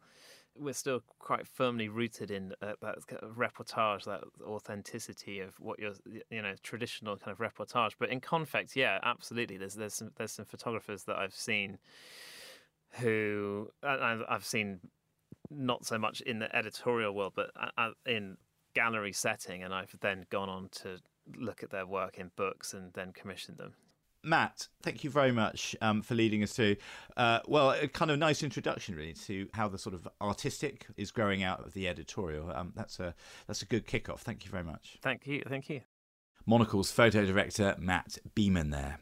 we're 0.56 0.74
still 0.74 1.02
quite 1.18 1.46
firmly 1.46 1.88
rooted 1.88 2.30
in 2.30 2.52
uh, 2.62 2.72
that 2.82 3.06
kind 3.06 3.22
of 3.22 3.36
reportage, 3.36 4.04
that 4.04 4.22
authenticity 4.42 5.40
of 5.40 5.54
what 5.58 5.78
your 5.78 5.92
you 6.30 6.42
know 6.42 6.54
traditional 6.62 7.16
kind 7.16 7.32
of 7.32 7.38
reportage. 7.38 7.92
But 7.98 8.10
in 8.10 8.20
Konfekt, 8.20 8.76
yeah, 8.76 8.98
absolutely. 9.02 9.56
There's 9.56 9.74
there's 9.74 9.94
some, 9.94 10.10
there's 10.16 10.32
some 10.32 10.44
photographers 10.44 11.04
that 11.04 11.16
I've 11.16 11.34
seen 11.34 11.78
who 12.98 13.70
I've 13.82 14.44
seen 14.44 14.80
not 15.50 15.84
so 15.84 15.98
much 15.98 16.20
in 16.22 16.38
the 16.38 16.54
editorial 16.54 17.14
world, 17.14 17.32
but 17.34 17.50
in 18.06 18.36
gallery 18.74 19.12
setting, 19.12 19.62
and 19.62 19.72
I've 19.74 19.94
then 20.00 20.26
gone 20.30 20.48
on 20.48 20.68
to 20.82 20.98
look 21.36 21.62
at 21.62 21.70
their 21.70 21.86
work 21.86 22.18
in 22.18 22.30
books 22.36 22.72
and 22.74 22.92
then 22.92 23.12
commissioned 23.12 23.58
them. 23.58 23.74
Matt, 24.22 24.68
thank 24.82 25.02
you 25.02 25.10
very 25.10 25.32
much 25.32 25.74
um, 25.80 26.02
for 26.02 26.14
leading 26.14 26.42
us 26.42 26.54
to, 26.54 26.76
uh, 27.16 27.40
well, 27.46 27.70
a 27.70 27.88
kind 27.88 28.10
of 28.10 28.18
nice 28.18 28.42
introduction 28.42 28.94
really 28.94 29.14
to 29.14 29.48
how 29.54 29.68
the 29.68 29.78
sort 29.78 29.94
of 29.94 30.06
artistic 30.20 30.86
is 30.96 31.10
growing 31.10 31.42
out 31.42 31.64
of 31.64 31.72
the 31.72 31.88
editorial. 31.88 32.52
Um, 32.54 32.72
that's 32.76 33.00
a 33.00 33.14
that's 33.46 33.62
a 33.62 33.66
good 33.66 33.86
kickoff. 33.86 34.18
Thank 34.20 34.44
you 34.44 34.50
very 34.50 34.64
much. 34.64 34.98
Thank 35.00 35.26
you. 35.26 35.42
Thank 35.48 35.70
you. 35.70 35.80
Monocle's 36.46 36.90
photo 36.90 37.24
director 37.24 37.76
Matt 37.78 38.18
Beaman 38.34 38.70
there. 38.70 38.98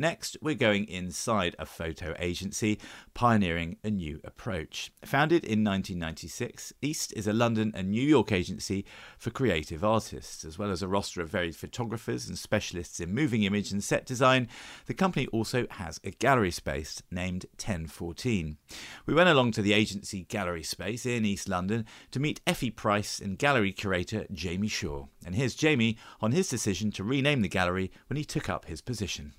Next, 0.00 0.38
we're 0.40 0.54
going 0.54 0.88
inside 0.88 1.54
a 1.58 1.66
photo 1.66 2.14
agency, 2.18 2.80
pioneering 3.12 3.76
a 3.84 3.90
new 3.90 4.18
approach. 4.24 4.90
Founded 5.04 5.44
in 5.44 5.62
1996, 5.62 6.72
East 6.80 7.12
is 7.14 7.26
a 7.26 7.34
London 7.34 7.70
and 7.74 7.90
New 7.90 8.02
York 8.02 8.32
agency 8.32 8.86
for 9.18 9.28
creative 9.28 9.84
artists. 9.84 10.42
As 10.42 10.58
well 10.58 10.70
as 10.70 10.82
a 10.82 10.88
roster 10.88 11.20
of 11.20 11.28
varied 11.28 11.54
photographers 11.54 12.28
and 12.28 12.38
specialists 12.38 12.98
in 12.98 13.14
moving 13.14 13.42
image 13.42 13.72
and 13.72 13.84
set 13.84 14.06
design, 14.06 14.48
the 14.86 14.94
company 14.94 15.26
also 15.34 15.66
has 15.72 16.00
a 16.02 16.12
gallery 16.12 16.50
space 16.50 17.02
named 17.10 17.44
1014. 17.56 18.56
We 19.04 19.12
went 19.12 19.28
along 19.28 19.52
to 19.52 19.60
the 19.60 19.74
agency 19.74 20.22
gallery 20.22 20.62
space 20.62 21.04
in 21.04 21.26
East 21.26 21.46
London 21.46 21.84
to 22.12 22.20
meet 22.20 22.40
Effie 22.46 22.70
Price 22.70 23.20
and 23.20 23.36
gallery 23.36 23.72
curator 23.72 24.26
Jamie 24.32 24.66
Shaw. 24.66 25.08
And 25.26 25.34
here's 25.34 25.54
Jamie 25.54 25.98
on 26.22 26.32
his 26.32 26.48
decision 26.48 26.90
to 26.92 27.04
rename 27.04 27.42
the 27.42 27.48
gallery 27.48 27.90
when 28.08 28.16
he 28.16 28.24
took 28.24 28.48
up 28.48 28.64
his 28.64 28.80
position. 28.80 29.34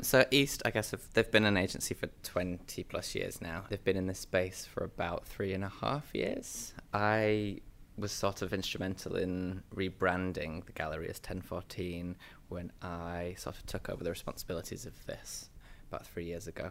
So 0.00 0.24
East, 0.30 0.62
I 0.66 0.70
guess, 0.70 0.90
have, 0.90 1.02
they've 1.14 1.30
been 1.30 1.44
an 1.44 1.56
agency 1.56 1.94
for 1.94 2.08
20 2.24 2.84
plus 2.84 3.14
years 3.14 3.40
now. 3.40 3.64
They've 3.70 3.82
been 3.82 3.96
in 3.96 4.06
this 4.06 4.18
space 4.18 4.66
for 4.66 4.84
about 4.84 5.24
three 5.24 5.54
and 5.54 5.64
a 5.64 5.72
half 5.80 6.14
years. 6.14 6.74
I 6.92 7.60
was 7.96 8.12
sort 8.12 8.42
of 8.42 8.52
instrumental 8.52 9.16
in 9.16 9.62
rebranding 9.74 10.66
the 10.66 10.72
gallery 10.72 11.08
as 11.08 11.16
1014 11.16 12.16
when 12.48 12.72
I 12.82 13.34
sort 13.38 13.56
of 13.56 13.64
took 13.66 13.88
over 13.88 14.02
the 14.02 14.10
responsibilities 14.10 14.84
of 14.84 15.06
this 15.06 15.48
about 15.88 16.04
three 16.04 16.24
years 16.24 16.48
ago. 16.48 16.70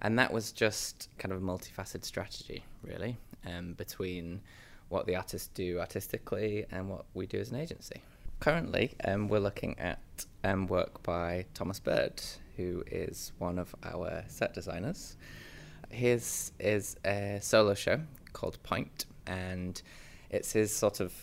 And 0.00 0.18
that 0.18 0.32
was 0.32 0.52
just 0.52 1.08
kind 1.18 1.32
of 1.32 1.42
a 1.42 1.44
multifaceted 1.44 2.04
strategy, 2.04 2.64
really, 2.82 3.16
um, 3.46 3.72
between 3.72 4.42
what 4.88 5.06
the 5.06 5.16
artists 5.16 5.48
do 5.48 5.80
artistically 5.80 6.66
and 6.70 6.88
what 6.88 7.06
we 7.14 7.26
do 7.26 7.38
as 7.40 7.50
an 7.50 7.56
agency. 7.56 8.02
Currently, 8.40 8.94
um, 9.04 9.28
we're 9.28 9.40
looking 9.40 9.76
at 9.78 9.98
um, 10.44 10.68
work 10.68 11.02
by 11.02 11.46
Thomas 11.54 11.80
Bird, 11.80 12.22
who 12.58 12.82
is 12.90 13.32
one 13.38 13.58
of 13.58 13.74
our 13.84 14.24
set 14.26 14.52
designers. 14.52 15.16
His 15.88 16.52
is 16.58 16.96
a 17.06 17.38
solo 17.40 17.72
show 17.72 18.00
called 18.34 18.62
Point, 18.62 19.06
and 19.26 19.80
it's 20.28 20.52
his 20.52 20.74
sort 20.74 21.00
of 21.00 21.14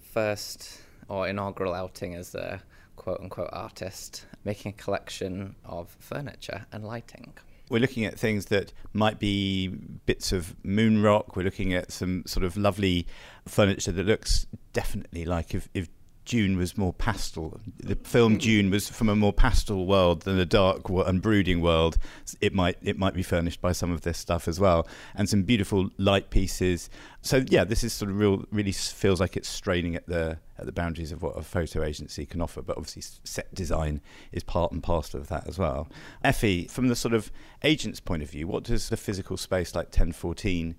first 0.00 0.80
or 1.08 1.28
inaugural 1.28 1.74
outing 1.74 2.14
as 2.14 2.34
a 2.34 2.62
quote 2.96 3.20
unquote 3.20 3.50
artist, 3.52 4.26
making 4.44 4.70
a 4.70 4.82
collection 4.82 5.54
of 5.64 5.94
furniture 6.00 6.66
and 6.72 6.84
lighting. 6.84 7.34
We're 7.70 7.80
looking 7.80 8.06
at 8.06 8.18
things 8.18 8.46
that 8.46 8.72
might 8.94 9.18
be 9.18 9.68
bits 9.68 10.32
of 10.32 10.56
moon 10.64 11.02
rock. 11.02 11.36
We're 11.36 11.42
looking 11.42 11.74
at 11.74 11.92
some 11.92 12.24
sort 12.26 12.44
of 12.44 12.56
lovely 12.56 13.06
furniture 13.46 13.92
that 13.92 14.06
looks 14.06 14.46
definitely 14.72 15.26
like 15.26 15.54
if, 15.54 15.68
if 15.74 15.88
Dune 16.28 16.58
was 16.58 16.76
more 16.76 16.92
pastel. 16.92 17.58
The 17.78 17.96
film 17.96 18.34
hmm. 18.34 18.38
Dune 18.38 18.70
was 18.70 18.88
from 18.88 19.08
a 19.08 19.16
more 19.16 19.32
pastel 19.32 19.86
world 19.86 20.22
than 20.22 20.38
a 20.38 20.44
dark 20.44 20.86
and 20.90 21.22
brooding 21.22 21.62
world. 21.62 21.96
It 22.42 22.54
might 22.54 22.76
it 22.82 22.98
might 22.98 23.14
be 23.14 23.22
furnished 23.22 23.62
by 23.62 23.72
some 23.72 23.90
of 23.90 24.02
this 24.02 24.18
stuff 24.18 24.46
as 24.46 24.60
well, 24.60 24.86
and 25.14 25.26
some 25.26 25.42
beautiful 25.42 25.88
light 25.96 26.28
pieces. 26.28 26.90
So 27.22 27.44
yeah, 27.48 27.64
this 27.64 27.82
is 27.82 27.94
sort 27.94 28.10
of 28.10 28.18
real. 28.18 28.44
Really 28.52 28.72
feels 28.72 29.20
like 29.20 29.38
it's 29.38 29.48
straining 29.48 29.96
at 29.96 30.06
the 30.06 30.38
at 30.58 30.66
the 30.66 30.72
boundaries 30.72 31.12
of 31.12 31.22
what 31.22 31.36
a 31.36 31.42
photo 31.42 31.82
agency 31.82 32.26
can 32.26 32.42
offer. 32.42 32.60
But 32.60 32.76
obviously, 32.76 33.20
set 33.24 33.52
design 33.54 34.02
is 34.30 34.44
part 34.44 34.70
and 34.70 34.82
parcel 34.82 35.18
of 35.18 35.28
that 35.28 35.48
as 35.48 35.58
well. 35.58 35.88
Effie, 36.22 36.66
from 36.66 36.88
the 36.88 36.96
sort 36.96 37.14
of 37.14 37.32
agent's 37.64 38.00
point 38.00 38.22
of 38.22 38.30
view, 38.30 38.46
what 38.46 38.64
does 38.64 38.90
the 38.90 38.98
physical 38.98 39.38
space 39.38 39.74
like 39.74 39.86
1014 39.86 40.76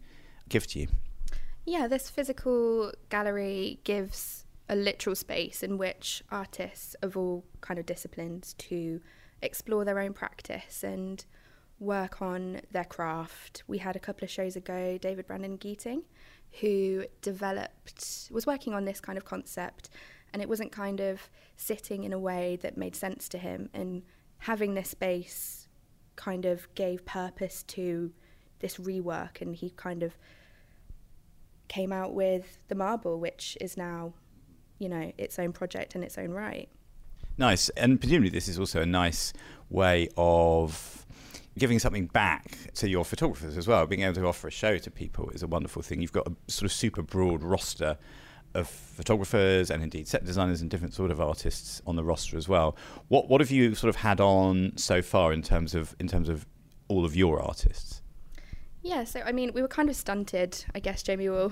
give 0.48 0.68
to 0.68 0.80
you? 0.82 0.88
Yeah, 1.66 1.88
this 1.88 2.10
physical 2.10 2.92
gallery 3.10 3.80
gives 3.84 4.46
a 4.70 4.76
literal 4.76 5.16
space 5.16 5.64
in 5.64 5.78
which 5.78 6.24
artists 6.32 6.96
of 7.02 7.18
all 7.18 7.44
kind 7.60 7.80
of 7.80 7.86
disciplines 7.86 8.54
to 8.54 9.02
explore 9.42 9.84
their 9.84 10.00
own 10.00 10.14
practice 10.14 10.84
and 10.84 11.26
work 11.80 12.22
on 12.22 12.62
their 12.72 12.84
craft. 12.84 13.64
We 13.68 13.80
had 13.80 13.96
a 13.96 14.00
couple 14.00 14.26
of 14.26 14.30
shows 14.30 14.56
ago 14.56 14.98
David 14.98 15.26
Brandon 15.26 15.58
Geeting, 15.58 16.04
who 16.62 17.06
developed, 17.22 18.30
was 18.32 18.46
working 18.46 18.74
on 18.74 18.86
this 18.86 19.02
kind 19.02 19.18
of 19.18 19.26
concept, 19.26 19.90
and 20.34 20.42
it 20.42 20.50
wasn't 20.50 20.72
kind 20.72 21.00
of 21.00 21.30
sitting 21.56 22.04
in 22.04 22.14
a 22.14 22.20
way 22.20 22.58
that 22.62 22.78
made 22.78 22.96
sense 22.96 23.28
to 23.30 23.38
him. 23.38 23.70
And 23.74 24.04
having 24.40 24.76
this 24.76 24.90
space 24.90 25.68
kind 26.16 26.46
of 26.46 26.74
gave 26.76 27.06
purpose 27.06 27.64
to 27.64 28.12
this 28.60 28.78
rework, 28.78 29.42
and 29.42 29.56
he 29.56 29.72
kind 29.72 30.04
of 30.04 30.18
came 31.70 31.92
out 31.92 32.14
with 32.14 32.60
the 32.68 32.76
marble, 32.76 33.20
which 33.20 33.58
is 33.62 33.78
now 33.78 34.14
you 34.80 34.90
know 34.90 35.12
its 35.18 35.38
own 35.38 35.54
project 35.54 35.96
in 35.96 36.04
its 36.04 36.18
own 36.18 36.32
right. 36.32 36.70
Nice, 37.38 37.70
and 37.70 38.00
presumably 38.00 38.30
this 38.30 38.48
is 38.48 38.60
also 38.60 38.82
a 38.82 38.86
nice 38.86 39.32
way 39.70 40.10
of 40.18 41.06
giving 41.58 41.80
something 41.80 42.08
back 42.08 42.74
to 42.74 42.90
your 42.90 43.06
photographers 43.06 43.58
as 43.58 43.68
well. 43.68 43.86
Being 43.86 44.02
able 44.02 44.16
to 44.16 44.28
offer 44.28 44.48
a 44.48 44.52
show 44.52 44.78
to 44.78 44.92
people 44.92 45.30
is 45.30 45.44
a 45.44 45.48
wonderful 45.48 45.82
thing. 45.82 46.02
You've 46.02 46.12
got 46.12 46.28
a 46.28 46.52
sort 46.52 46.66
of 46.66 46.72
super 46.72 47.02
broad 47.02 47.44
roster 47.44 47.98
of 48.56 48.68
photographers 48.68 49.70
and 49.70 49.84
indeed 49.84 50.08
set 50.08 50.26
designers 50.26 50.62
and 50.62 50.72
different 50.72 50.94
sort 50.94 51.12
of 51.12 51.22
artists 51.22 51.82
on 51.86 51.96
the 51.96 52.04
roster 52.04 52.36
as 52.38 52.50
well. 52.50 52.76
What 53.08 53.30
what 53.30 53.42
have 53.42 53.52
you 53.52 53.76
sort 53.76 53.90
of 53.90 53.98
had 53.98 54.20
on 54.20 54.76
so 54.76 55.02
far 55.02 55.32
in 55.34 55.42
terms 55.42 55.76
of 55.76 55.96
in 56.00 56.08
terms 56.08 56.30
of 56.30 56.46
all 56.88 57.06
of 57.06 57.16
your 57.16 57.42
artists? 57.42 57.99
Yeah, 58.82 59.04
so 59.04 59.22
I 59.26 59.32
mean, 59.32 59.52
we 59.54 59.62
were 59.62 59.68
kind 59.68 59.90
of 59.90 59.96
stunted. 59.96 60.64
I 60.74 60.80
guess 60.80 61.04
Jamie 61.04 61.30
will 61.30 61.52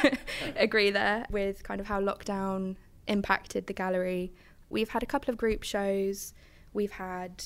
agree 0.56 0.90
there 0.90 1.24
with 1.30 1.62
kind 1.62 1.80
of 1.80 1.86
how 1.86 2.00
lockdown 2.00 2.76
impacted 3.06 3.66
the 3.66 3.72
gallery. 3.72 4.32
We've 4.68 4.90
had 4.90 5.02
a 5.02 5.06
couple 5.06 5.32
of 5.32 5.38
group 5.38 5.62
shows. 5.62 6.34
We've 6.72 6.92
had 6.92 7.42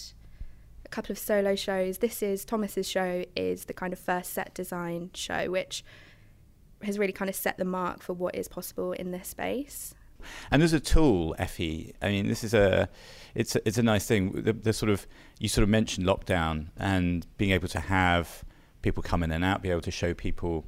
a 0.85 0.89
couple 0.89 1.13
of 1.13 1.19
solo 1.19 1.55
shows. 1.55 1.99
This 1.99 2.23
is 2.23 2.45
Thomas's 2.45 2.89
show 2.89 3.25
is 3.37 3.67
the 3.67 3.73
kind 3.73 3.93
of 3.93 3.99
first 3.99 4.33
set 4.33 4.53
design 4.55 5.11
show, 5.15 5.51
which 5.51 5.85
has 6.83 6.99
really 6.99 7.13
kind 7.13 7.29
of 7.29 7.37
set 7.37 7.59
the 7.59 7.65
mark 7.65 8.03
for 8.03 8.15
what 8.15 8.35
is 8.35 8.49
possible 8.49 8.93
in 8.93 9.11
this 9.11 9.29
space. 9.29 9.95
And 10.51 10.61
there's 10.61 10.73
a 10.73 10.81
tool, 10.81 11.35
Effie. 11.39 11.95
I 12.03 12.09
mean, 12.09 12.27
this 12.27 12.43
is 12.43 12.53
a, 12.53 12.89
it's 13.35 13.57
a, 13.57 13.67
it's 13.67 13.79
a 13.79 13.83
nice 13.83 14.07
thing. 14.07 14.33
The, 14.33 14.53
the 14.53 14.73
sort 14.73 14.91
of 14.91 15.07
you 15.39 15.49
sort 15.49 15.63
of 15.63 15.69
mentioned 15.69 16.07
lockdown 16.07 16.69
and 16.77 17.27
being 17.37 17.53
able 17.53 17.69
to 17.69 17.81
have 17.81 18.45
people 18.83 19.03
come 19.03 19.23
in 19.23 19.31
and 19.31 19.45
out, 19.45 19.63
be 19.63 19.71
able 19.71 19.81
to 19.83 19.91
show 19.91 20.15
people, 20.15 20.67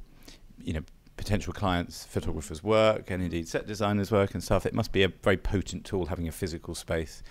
you 0.61 0.73
know, 0.73 0.83
potential 1.17 1.53
clients, 1.53 2.05
photographers' 2.05 2.63
work, 2.63 3.11
and 3.11 3.21
indeed 3.23 3.47
set 3.47 3.67
designers' 3.67 4.11
work 4.11 4.33
and 4.33 4.43
stuff. 4.43 4.65
It 4.65 4.73
must 4.73 4.91
be 4.91 5.03
a 5.03 5.07
very 5.07 5.37
potent 5.37 5.85
tool 5.85 6.07
having 6.07 6.27
a 6.27 6.31
physical 6.31 6.75
space 6.75 7.23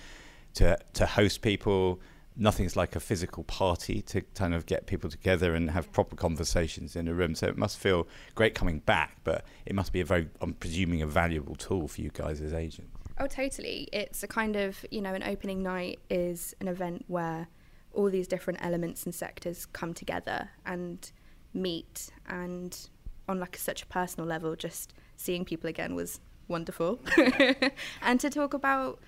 to 0.55 0.79
to 0.95 1.07
host 1.07 1.43
people. 1.43 2.01
Nothing's 2.35 2.77
like 2.77 2.97
a 2.97 3.01
physical 3.01 3.45
party 3.45 4.01
to 4.03 4.23
kind 4.35 4.55
of 4.55 4.65
get 4.65 4.87
people 4.87 5.11
together 5.11 5.55
and 5.55 5.71
have 5.71 5.93
proper 5.93 6.17
conversations 6.17 6.97
in 6.97 7.07
a 7.07 7.13
room. 7.13 7.35
So 7.35 7.47
it 7.47 7.59
must 7.59 7.79
feel 7.79 8.09
great 8.35 8.55
coming 8.55 8.79
back, 8.79 9.19
but 9.23 9.45
it 9.67 9.75
must 9.75 9.93
be 9.93 10.01
a 10.01 10.05
very, 10.07 10.29
I'm 10.41 10.55
presuming, 10.55 11.03
a 11.03 11.07
valuable 11.07 11.57
tool 11.57 11.89
for 11.89 12.01
you 12.01 12.11
guys 12.11 12.41
as 12.41 12.55
agents. 12.55 12.97
Oh, 13.19 13.27
totally. 13.27 13.89
It's 13.93 14.23
a 14.23 14.27
kind 14.27 14.57
of, 14.57 14.83
you 14.91 15.03
know, 15.03 15.13
an 15.13 15.23
opening 15.23 15.63
night 15.63 15.99
is 16.09 16.55
an 16.61 16.69
event 16.69 17.05
where 17.07 17.49
all 17.95 18.11
these 18.11 18.27
different 18.27 18.59
elements 18.63 19.05
and 19.05 19.15
sectors 19.15 19.67
come 19.67 19.95
together 19.95 20.51
and 20.65 21.13
meet 21.55 22.11
and 22.27 22.89
on 23.29 23.39
like 23.39 23.57
such 23.57 23.83
a 23.83 23.87
personal 23.87 24.27
level 24.27 24.57
just 24.57 24.95
seeing 25.17 25.45
people 25.45 25.69
again 25.69 25.95
was 25.95 26.21
wonderful. 26.49 27.01
And 28.03 28.21
to 28.21 28.31
talk 28.31 28.55
about 28.55 29.01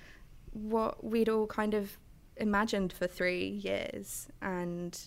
what 0.52 1.04
we'd 1.04 1.28
all 1.28 1.46
kind 1.46 1.74
of 1.74 1.98
imagined 2.36 2.92
for 2.92 3.06
3 3.06 3.46
years 3.46 4.28
and 4.40 4.98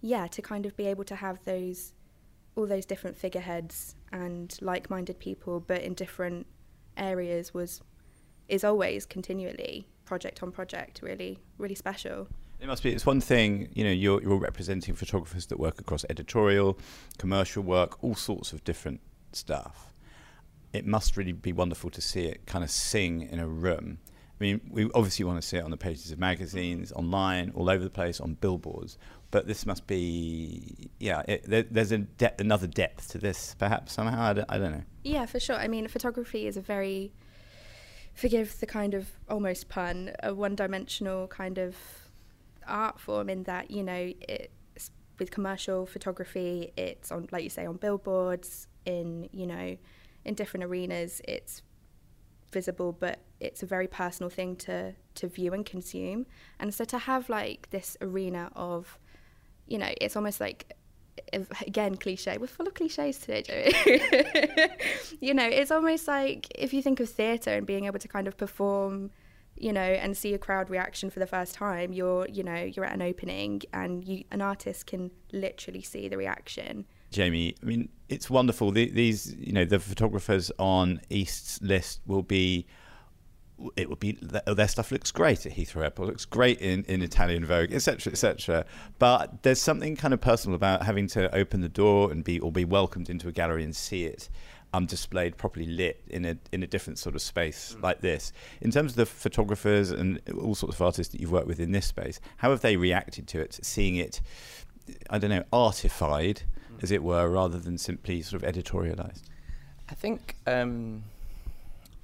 yeah 0.00 0.26
to 0.28 0.42
kind 0.42 0.66
of 0.66 0.76
be 0.76 0.86
able 0.86 1.04
to 1.04 1.14
have 1.16 1.38
those 1.44 1.92
all 2.56 2.66
those 2.66 2.86
different 2.86 3.16
figureheads 3.16 3.94
and 4.12 4.56
like-minded 4.60 5.18
people 5.18 5.60
but 5.60 5.80
in 5.82 5.94
different 5.94 6.46
areas 6.96 7.54
was 7.54 7.80
is 8.48 8.64
always 8.64 9.06
continually 9.06 9.86
project 10.04 10.42
on 10.42 10.50
project 10.50 11.00
really 11.02 11.38
really 11.58 11.74
special 11.74 12.26
it 12.60 12.66
must 12.66 12.82
be. 12.82 12.92
It's 12.92 13.06
one 13.06 13.20
thing, 13.20 13.70
you 13.74 13.84
know, 13.84 13.90
you're, 13.90 14.22
you're 14.22 14.36
representing 14.36 14.94
photographers 14.94 15.46
that 15.46 15.58
work 15.58 15.80
across 15.80 16.04
editorial, 16.10 16.78
commercial 17.18 17.62
work, 17.62 18.02
all 18.04 18.14
sorts 18.14 18.52
of 18.52 18.62
different 18.64 19.00
stuff. 19.32 19.94
It 20.72 20.86
must 20.86 21.16
really 21.16 21.32
be 21.32 21.52
wonderful 21.52 21.90
to 21.90 22.00
see 22.00 22.26
it 22.26 22.46
kind 22.46 22.62
of 22.62 22.70
sing 22.70 23.22
in 23.22 23.40
a 23.40 23.48
room. 23.48 23.98
I 24.40 24.44
mean, 24.44 24.60
we 24.70 24.90
obviously 24.94 25.24
want 25.24 25.40
to 25.40 25.46
see 25.46 25.58
it 25.58 25.64
on 25.64 25.70
the 25.70 25.76
pages 25.76 26.12
of 26.12 26.18
magazines, 26.18 26.92
online, 26.92 27.52
all 27.54 27.68
over 27.68 27.84
the 27.84 27.90
place, 27.90 28.20
on 28.20 28.34
billboards. 28.34 28.96
But 29.30 29.46
this 29.46 29.66
must 29.66 29.86
be, 29.86 30.90
yeah, 30.98 31.22
it, 31.28 31.44
there, 31.44 31.62
there's 31.62 31.90
de- 31.90 32.34
another 32.38 32.66
depth 32.66 33.10
to 33.10 33.18
this, 33.18 33.54
perhaps 33.58 33.92
somehow. 33.92 34.22
I 34.22 34.32
don't, 34.32 34.46
I 34.48 34.58
don't 34.58 34.72
know. 34.72 34.82
Yeah, 35.04 35.26
for 35.26 35.40
sure. 35.40 35.56
I 35.56 35.68
mean, 35.68 35.88
photography 35.88 36.46
is 36.46 36.56
a 36.56 36.62
very, 36.62 37.12
forgive 38.14 38.58
the 38.60 38.66
kind 38.66 38.94
of 38.94 39.10
almost 39.28 39.68
pun, 39.68 40.12
a 40.22 40.34
one-dimensional 40.34 41.28
kind 41.28 41.58
of 41.58 41.76
art 42.70 42.98
form 42.98 43.28
in 43.28 43.42
that 43.44 43.70
you 43.70 43.82
know 43.82 44.12
it's 44.28 44.90
with 45.18 45.30
commercial 45.30 45.86
photography 45.86 46.72
it's 46.76 47.12
on 47.12 47.28
like 47.30 47.44
you 47.44 47.50
say 47.50 47.66
on 47.66 47.76
billboards 47.76 48.66
in 48.86 49.28
you 49.32 49.46
know 49.46 49.76
in 50.24 50.34
different 50.34 50.64
arenas 50.64 51.20
it's 51.28 51.62
visible 52.52 52.92
but 52.92 53.20
it's 53.40 53.62
a 53.62 53.66
very 53.66 53.86
personal 53.86 54.28
thing 54.30 54.54
to 54.54 54.94
to 55.14 55.26
view 55.26 55.52
and 55.52 55.64
consume. 55.64 56.26
And 56.58 56.72
so 56.72 56.84
to 56.84 56.98
have 56.98 57.28
like 57.28 57.70
this 57.70 57.96
arena 58.00 58.50
of 58.54 58.98
you 59.66 59.78
know 59.78 59.90
it's 60.00 60.16
almost 60.16 60.40
like 60.40 60.74
again 61.66 61.96
cliche 61.96 62.38
we're 62.38 62.46
full 62.46 62.66
of 62.66 62.74
cliches 62.74 63.18
today 63.18 63.42
Joey. 63.42 64.70
You 65.20 65.34
know 65.34 65.44
it's 65.46 65.70
almost 65.70 66.08
like 66.08 66.46
if 66.54 66.72
you 66.72 66.82
think 66.82 67.00
of 67.00 67.08
theatre 67.08 67.50
and 67.50 67.66
being 67.66 67.84
able 67.86 67.98
to 67.98 68.08
kind 68.08 68.26
of 68.26 68.36
perform 68.36 69.10
you 69.60 69.72
know, 69.72 69.80
and 69.80 70.16
see 70.16 70.32
a 70.32 70.38
crowd 70.38 70.70
reaction 70.70 71.10
for 71.10 71.18
the 71.18 71.26
first 71.26 71.54
time, 71.54 71.92
you're, 71.92 72.26
you 72.28 72.42
know, 72.42 72.54
you're 72.54 72.84
at 72.84 72.94
an 72.94 73.02
opening 73.02 73.60
and 73.72 74.04
you, 74.06 74.24
an 74.30 74.40
artist 74.40 74.86
can 74.86 75.10
literally 75.32 75.82
see 75.82 76.08
the 76.08 76.16
reaction. 76.16 76.86
Jamie, 77.10 77.54
I 77.62 77.66
mean, 77.66 77.88
it's 78.08 78.30
wonderful. 78.30 78.70
The, 78.70 78.90
these, 78.90 79.34
you 79.34 79.52
know, 79.52 79.64
the 79.64 79.78
photographers 79.78 80.50
on 80.58 81.00
East's 81.10 81.60
list 81.62 82.00
will 82.06 82.22
be. 82.22 82.66
It 83.76 83.90
will 83.90 83.96
be 83.96 84.16
their 84.22 84.68
stuff 84.68 84.90
looks 84.90 85.10
great 85.10 85.44
at 85.44 85.52
Heathrow 85.52 85.82
Airport, 85.82 86.08
looks 86.08 86.24
great 86.24 86.60
in, 86.60 86.82
in 86.84 87.02
Italian 87.02 87.44
Vogue, 87.44 87.74
etc., 87.74 88.10
etc. 88.10 88.64
But 88.98 89.42
there's 89.42 89.60
something 89.60 89.96
kind 89.96 90.14
of 90.14 90.20
personal 90.22 90.56
about 90.56 90.84
having 90.86 91.06
to 91.08 91.34
open 91.36 91.60
the 91.60 91.68
door 91.68 92.10
and 92.10 92.24
be 92.24 92.40
or 92.40 92.50
be 92.50 92.64
welcomed 92.64 93.10
into 93.10 93.28
a 93.28 93.32
gallery 93.32 93.62
and 93.62 93.76
see 93.76 94.06
it 94.06 94.30
um, 94.72 94.86
displayed 94.86 95.36
properly 95.36 95.66
lit 95.66 96.02
in 96.08 96.24
a 96.24 96.36
in 96.52 96.62
a 96.62 96.66
different 96.66 96.98
sort 96.98 97.14
of 97.14 97.22
space 97.22 97.74
mm. 97.76 97.82
like 97.82 98.00
this. 98.00 98.32
In 98.60 98.70
terms 98.70 98.92
of 98.92 98.96
the 98.96 99.06
photographers 99.06 99.90
and 99.90 100.20
all 100.40 100.54
sorts 100.54 100.76
of 100.76 100.82
artists 100.82 101.12
that 101.12 101.20
you've 101.20 101.32
worked 101.32 101.48
with 101.48 101.60
in 101.60 101.72
this 101.72 101.86
space, 101.86 102.20
how 102.38 102.50
have 102.50 102.60
they 102.60 102.76
reacted 102.76 103.26
to 103.28 103.40
it, 103.40 103.58
seeing 103.62 103.96
it, 103.96 104.20
I 105.08 105.18
don't 105.18 105.30
know, 105.30 105.44
artified, 105.52 106.42
mm. 106.72 106.82
as 106.82 106.90
it 106.90 107.02
were, 107.02 107.28
rather 107.28 107.58
than 107.58 107.78
simply 107.78 108.22
sort 108.22 108.42
of 108.42 108.54
editorialized? 108.54 109.22
I 109.88 109.94
think 109.94 110.36
um, 110.46 111.02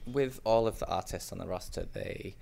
with 0.07 0.41
all 0.45 0.67
of 0.67 0.79
the 0.81 0.89
artists 0.89 1.31
on 1.31 1.39
the 1.39 1.47
roster, 1.47 1.87
they 1.93 2.35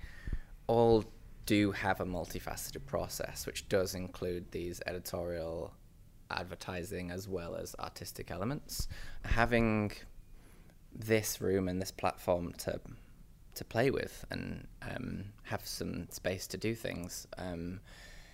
all 0.67 1.05
do 1.45 1.71
have 1.71 2.01
a 2.01 2.05
multifaceted 2.05 2.85
process, 2.87 3.45
which 3.45 3.69
does 3.69 3.93
include 3.93 4.51
these 4.51 4.81
editorial 4.87 5.71
advertising 6.31 7.11
as 7.11 7.27
well 7.27 7.55
as 7.55 7.75
artistic 7.79 8.31
elements. 8.31 8.87
Having 9.23 9.91
this 10.95 11.41
room 11.41 11.67
and 11.67 11.81
this 11.81 11.91
platform 11.91 12.53
to 12.53 12.79
to 13.55 13.63
play 13.63 13.89
with 13.89 14.25
and 14.29 14.67
um, 14.81 15.23
have 15.43 15.65
some 15.65 16.07
space 16.09 16.45
to 16.45 16.57
do 16.57 16.75
things. 16.75 17.25
Um, 17.37 17.79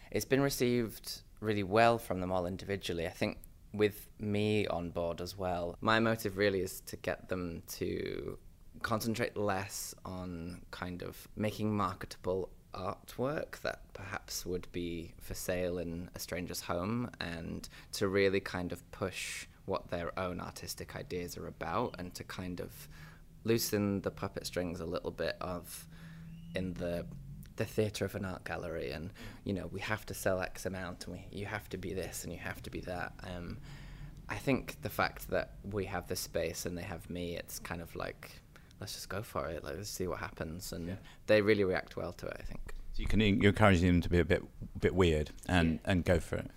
it's 0.09 0.25
been 0.25 0.41
received 0.41 1.21
really 1.39 1.63
well 1.63 1.99
from 1.99 2.21
them 2.21 2.31
all 2.31 2.47
individually. 2.47 3.05
I 3.05 3.11
think 3.11 3.37
with 3.71 4.09
me 4.19 4.65
on 4.67 4.89
board 4.89 5.21
as 5.21 5.37
well, 5.37 5.77
my 5.79 5.99
motive 5.99 6.37
really 6.37 6.61
is 6.61 6.81
to 6.87 6.97
get 6.97 7.29
them 7.29 7.61
to 7.73 8.37
concentrate 8.81 9.37
less 9.37 9.93
on 10.05 10.61
kind 10.71 11.03
of 11.03 11.27
making 11.35 11.75
marketable 11.75 12.49
artwork 12.73 13.59
that 13.61 13.81
perhaps 13.93 14.45
would 14.45 14.67
be 14.71 15.13
for 15.19 15.33
sale 15.33 15.77
in 15.77 16.09
a 16.15 16.19
stranger's 16.19 16.61
home 16.61 17.09
and 17.19 17.67
to 17.91 18.07
really 18.07 18.39
kind 18.39 18.71
of 18.71 18.89
push 18.91 19.45
what 19.71 19.89
their 19.89 20.11
own 20.19 20.41
artistic 20.41 20.97
ideas 20.97 21.37
are 21.37 21.47
about 21.47 21.95
and 21.97 22.13
to 22.13 22.25
kind 22.25 22.59
of 22.59 22.89
loosen 23.45 24.01
the 24.01 24.11
puppet 24.11 24.45
strings 24.45 24.81
a 24.81 24.85
little 24.85 25.11
bit 25.11 25.37
of 25.39 25.87
in 26.53 26.73
the 26.73 27.05
the 27.55 27.63
theatre 27.65 28.03
of 28.03 28.13
an 28.15 28.25
art 28.25 28.43
gallery 28.43 28.91
and 28.91 29.11
you 29.45 29.53
know 29.53 29.67
we 29.71 29.79
have 29.79 30.05
to 30.05 30.13
sell 30.13 30.41
x 30.41 30.65
amount 30.65 31.05
and 31.05 31.15
we 31.15 31.25
you 31.31 31.45
have 31.45 31.69
to 31.69 31.77
be 31.77 31.93
this 31.93 32.25
and 32.25 32.33
you 32.33 32.39
have 32.39 32.61
to 32.61 32.69
be 32.69 32.81
that 32.81 33.13
um, 33.23 33.57
i 34.27 34.35
think 34.35 34.75
the 34.81 34.89
fact 34.89 35.29
that 35.29 35.53
we 35.71 35.85
have 35.85 36.05
this 36.07 36.19
space 36.19 36.65
and 36.65 36.77
they 36.77 36.81
have 36.81 37.09
me 37.09 37.37
it's 37.37 37.57
kind 37.59 37.81
of 37.81 37.95
like 37.95 38.41
let's 38.79 38.93
just 38.93 39.07
go 39.07 39.21
for 39.21 39.47
it 39.47 39.63
like, 39.63 39.77
let's 39.77 39.89
see 39.89 40.07
what 40.07 40.19
happens 40.19 40.73
and 40.73 40.87
yeah. 40.89 40.95
they 41.27 41.41
really 41.41 41.63
react 41.63 41.95
well 41.95 42.11
to 42.11 42.25
it 42.27 42.37
i 42.39 42.43
think 42.43 42.73
so 42.93 43.01
you 43.01 43.07
can 43.07 43.21
you're 43.21 43.49
encouraging 43.55 43.87
them 43.87 44.01
to 44.01 44.09
be 44.09 44.19
a 44.19 44.25
bit 44.25 44.43
bit 44.79 44.93
weird 44.93 45.31
and 45.47 45.73
yeah. 45.73 45.91
and 45.91 46.03
go 46.03 46.19
for 46.19 46.35
it 46.37 46.49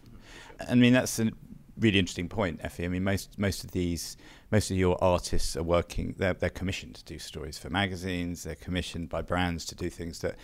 i 0.68 0.74
mean 0.74 0.92
that's 0.92 1.18
a 1.20 1.30
really 1.78 1.98
interesting 1.98 2.28
point 2.28 2.60
effie. 2.62 2.84
I 2.84 2.88
mean 2.88 3.04
most 3.04 3.38
most 3.38 3.64
of 3.64 3.72
these 3.72 4.16
most 4.50 4.70
of 4.70 4.76
your 4.76 5.02
artists 5.02 5.56
are 5.56 5.62
working 5.62 6.14
they're, 6.18 6.34
they're 6.34 6.50
commissioned 6.50 6.94
to 6.96 7.04
do 7.04 7.18
stories 7.18 7.58
for 7.58 7.70
magazines. 7.70 8.44
They're 8.44 8.54
commissioned 8.54 9.08
by 9.08 9.22
brands 9.22 9.64
to 9.66 9.74
do 9.74 9.90
things 9.90 10.20
that, 10.20 10.36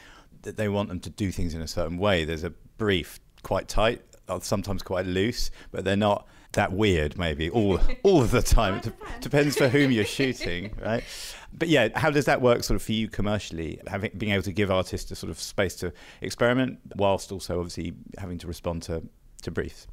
that 0.42 0.56
they 0.56 0.68
want 0.68 0.88
them 0.88 1.00
to 1.00 1.10
do 1.10 1.30
things 1.30 1.54
in 1.54 1.60
a 1.60 1.68
certain 1.68 1.98
way. 1.98 2.24
There's 2.24 2.44
a 2.44 2.50
brief 2.50 3.20
quite 3.42 3.68
tight 3.68 4.02
uh, 4.28 4.38
sometimes 4.40 4.82
quite 4.82 5.06
loose 5.06 5.50
but 5.72 5.84
they're 5.84 5.96
not 5.96 6.26
that 6.52 6.72
weird 6.72 7.16
maybe 7.16 7.48
all 7.50 7.78
all 8.02 8.22
of 8.22 8.30
the 8.30 8.42
time. 8.42 8.76
It 8.76 8.92
depends 9.20 9.56
for 9.56 9.68
whom 9.68 9.90
you're 9.90 10.04
shooting 10.04 10.74
right? 10.84 11.04
But 11.52 11.68
yeah 11.68 11.88
how 11.94 12.10
does 12.10 12.24
that 12.24 12.40
work 12.40 12.64
sort 12.64 12.76
of 12.76 12.82
for 12.82 12.92
you 12.92 13.08
commercially 13.08 13.80
having 13.86 14.10
being 14.18 14.32
able 14.32 14.42
to 14.44 14.52
give 14.52 14.70
artists 14.70 15.10
a 15.10 15.16
sort 15.16 15.30
of 15.30 15.38
space 15.38 15.76
to 15.76 15.92
experiment 16.20 16.80
whilst 16.96 17.30
also 17.32 17.58
obviously 17.58 17.92
having 18.18 18.38
to 18.38 18.46
respond 18.46 18.82
to 18.84 19.02
to 19.42 19.50
briefs 19.50 19.86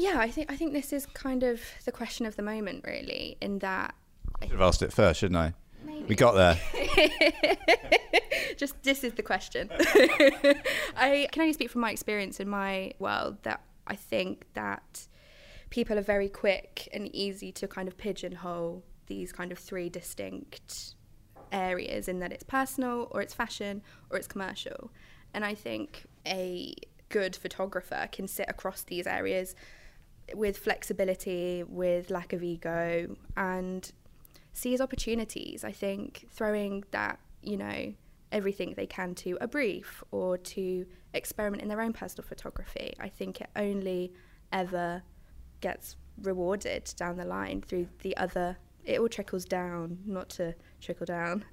yeah, 0.00 0.18
I 0.18 0.30
think 0.30 0.50
I 0.50 0.56
think 0.56 0.72
this 0.72 0.92
is 0.92 1.04
kind 1.06 1.42
of 1.42 1.60
the 1.84 1.92
question 1.92 2.24
of 2.24 2.36
the 2.36 2.42
moment, 2.42 2.84
really. 2.86 3.36
In 3.40 3.58
that, 3.58 3.94
I 4.40 4.46
should 4.46 4.52
have 4.52 4.62
asked 4.62 4.82
it 4.82 4.92
first, 4.92 5.20
shouldn't 5.20 5.36
I? 5.36 5.52
Maybe. 5.84 6.04
We 6.04 6.14
got 6.14 6.32
there. 6.32 6.58
Just 8.56 8.82
this 8.82 9.04
is 9.04 9.12
the 9.12 9.22
question. 9.22 9.68
I 10.96 11.28
can 11.32 11.42
only 11.42 11.52
speak 11.52 11.70
from 11.70 11.82
my 11.82 11.90
experience 11.90 12.40
in 12.40 12.48
my 12.48 12.92
world 12.98 13.42
that 13.42 13.62
I 13.86 13.96
think 13.96 14.46
that 14.54 15.06
people 15.68 15.98
are 15.98 16.02
very 16.02 16.28
quick 16.28 16.88
and 16.92 17.14
easy 17.14 17.52
to 17.52 17.68
kind 17.68 17.86
of 17.86 17.96
pigeonhole 17.96 18.82
these 19.06 19.32
kind 19.32 19.52
of 19.52 19.58
three 19.58 19.88
distinct 19.90 20.94
areas 21.52 22.08
in 22.08 22.20
that 22.20 22.32
it's 22.32 22.44
personal 22.44 23.08
or 23.10 23.20
it's 23.20 23.34
fashion 23.34 23.82
or 24.08 24.16
it's 24.16 24.26
commercial. 24.26 24.90
And 25.34 25.44
I 25.44 25.54
think 25.54 26.06
a 26.26 26.74
good 27.10 27.36
photographer 27.36 28.08
can 28.10 28.26
sit 28.26 28.46
across 28.48 28.82
these 28.82 29.06
areas 29.06 29.54
with 30.34 30.58
flexibility, 30.58 31.62
with 31.66 32.10
lack 32.10 32.32
of 32.32 32.42
ego, 32.42 33.16
and 33.36 33.92
sees 34.52 34.80
opportunities. 34.80 35.64
I 35.64 35.72
think 35.72 36.26
throwing 36.30 36.84
that, 36.90 37.18
you 37.42 37.56
know, 37.56 37.94
everything 38.32 38.74
they 38.76 38.86
can 38.86 39.14
to 39.14 39.36
a 39.40 39.48
brief 39.48 40.02
or 40.10 40.38
to 40.38 40.86
experiment 41.14 41.62
in 41.62 41.68
their 41.68 41.80
own 41.80 41.92
personal 41.92 42.26
photography, 42.26 42.94
I 43.00 43.08
think 43.08 43.40
it 43.40 43.50
only 43.56 44.12
ever 44.52 45.02
gets 45.60 45.96
rewarded 46.22 46.92
down 46.96 47.16
the 47.16 47.24
line 47.24 47.62
through 47.62 47.88
the 48.02 48.16
other 48.16 48.56
it 48.84 48.98
all 48.98 49.08
trickles 49.08 49.44
down, 49.44 49.98
not 50.06 50.28
to 50.30 50.54
trickle 50.80 51.06
down. 51.06 51.44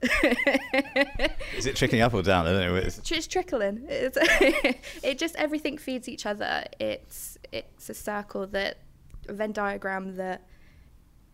Is 1.55 1.65
it 1.65 1.75
trickling 1.75 2.01
up 2.01 2.13
or 2.13 2.21
down? 2.21 2.47
I 2.47 2.51
don't 2.51 2.61
know. 2.61 2.75
It's, 2.75 3.11
it's 3.11 3.27
trickling. 3.27 3.85
It's 3.87 4.17
it 5.03 5.17
just 5.17 5.35
everything 5.35 5.77
feeds 5.77 6.07
each 6.09 6.25
other. 6.25 6.65
It's 6.79 7.37
it's 7.51 7.89
a 7.89 7.93
circle 7.93 8.47
that 8.47 8.79
a 9.27 9.33
Venn 9.33 9.51
diagram 9.51 10.15
that 10.15 10.47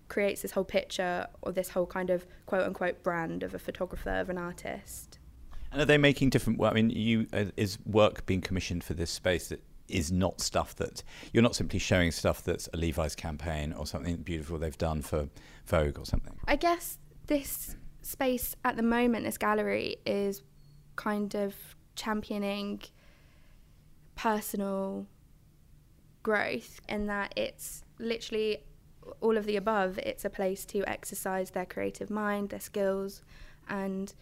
creates 0.07 0.41
this 0.41 0.51
whole 0.51 0.63
picture 0.63 1.27
or 1.41 1.51
this 1.51 1.69
whole 1.69 1.85
kind 1.85 2.09
of 2.09 2.25
quote 2.45 2.63
unquote 2.63 3.03
brand 3.03 3.43
of 3.43 3.53
a 3.53 3.59
photographer 3.59 4.11
of 4.11 4.29
an 4.29 4.37
artist. 4.37 5.19
And 5.71 5.81
are 5.81 5.85
they 5.85 5.97
making 5.97 6.29
different? 6.29 6.61
I 6.63 6.73
mean, 6.73 6.89
you 6.89 7.27
uh, 7.33 7.45
is 7.57 7.77
work 7.85 8.25
being 8.25 8.41
commissioned 8.41 8.83
for 8.83 8.93
this 8.93 9.09
space 9.09 9.49
that 9.49 9.63
is 9.89 10.11
not 10.11 10.39
stuff 10.39 10.75
that 10.75 11.03
you're 11.33 11.43
not 11.43 11.55
simply 11.55 11.79
showing 11.79 12.11
stuff 12.11 12.43
that's 12.43 12.69
a 12.73 12.77
Levi's 12.77 13.15
campaign 13.15 13.73
or 13.73 13.85
something 13.85 14.15
beautiful 14.17 14.57
they've 14.57 14.77
done 14.77 15.01
for 15.01 15.29
Vogue 15.65 15.99
or 15.99 16.05
something. 16.05 16.37
I 16.47 16.55
guess 16.55 16.99
this 17.27 17.75
space 18.03 18.55
at 18.63 18.75
the 18.75 18.83
moment, 18.83 19.25
this 19.25 19.37
gallery, 19.37 19.97
is 20.05 20.43
kind 20.95 21.33
of 21.35 21.55
championing 21.95 22.81
personal 24.15 25.07
growth 26.21 26.79
in 26.87 27.07
that 27.07 27.33
it's 27.35 27.83
literally 27.99 28.59
all 29.21 29.37
of 29.37 29.45
the 29.45 29.55
above. 29.55 29.97
It's 29.99 30.25
a 30.25 30.29
place 30.29 30.65
to 30.65 30.87
exercise 30.89 31.51
their 31.51 31.65
creative 31.65 32.09
mind, 32.09 32.49
their 32.49 32.59
skills, 32.59 33.21
and 33.67 34.13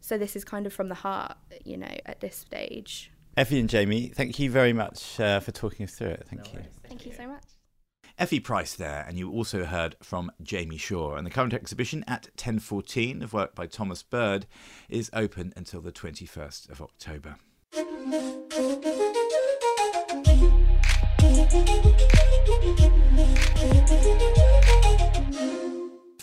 so 0.00 0.18
this 0.18 0.36
is 0.36 0.44
kind 0.44 0.66
of 0.66 0.72
from 0.72 0.88
the 0.88 0.94
heart, 0.96 1.36
you 1.64 1.78
know, 1.78 1.96
at 2.04 2.20
this 2.20 2.36
stage. 2.36 3.10
Effie 3.36 3.58
and 3.58 3.68
Jamie, 3.68 4.08
thank 4.08 4.38
you 4.38 4.50
very 4.50 4.72
much 4.72 5.18
uh, 5.18 5.40
for 5.40 5.50
talking 5.50 5.84
us 5.84 5.94
through 5.94 6.08
it. 6.08 6.26
Thank 6.28 6.44
no 6.44 6.52
you. 6.52 6.58
Thank, 6.58 6.88
thank 6.88 7.06
you 7.06 7.12
so 7.12 7.26
much. 7.26 7.53
Effie 8.16 8.38
Price 8.38 8.74
there, 8.74 9.04
and 9.08 9.18
you 9.18 9.30
also 9.32 9.64
heard 9.64 9.96
from 10.00 10.30
Jamie 10.40 10.76
Shaw. 10.76 11.16
And 11.16 11.26
the 11.26 11.30
current 11.30 11.52
exhibition 11.52 12.04
at 12.06 12.26
1014 12.36 13.22
of 13.22 13.32
work 13.32 13.56
by 13.56 13.66
Thomas 13.66 14.04
Bird 14.04 14.46
is 14.88 15.10
open 15.12 15.52
until 15.56 15.80
the 15.80 15.90
21st 15.90 16.70
of 16.70 16.80
October. 16.80 17.36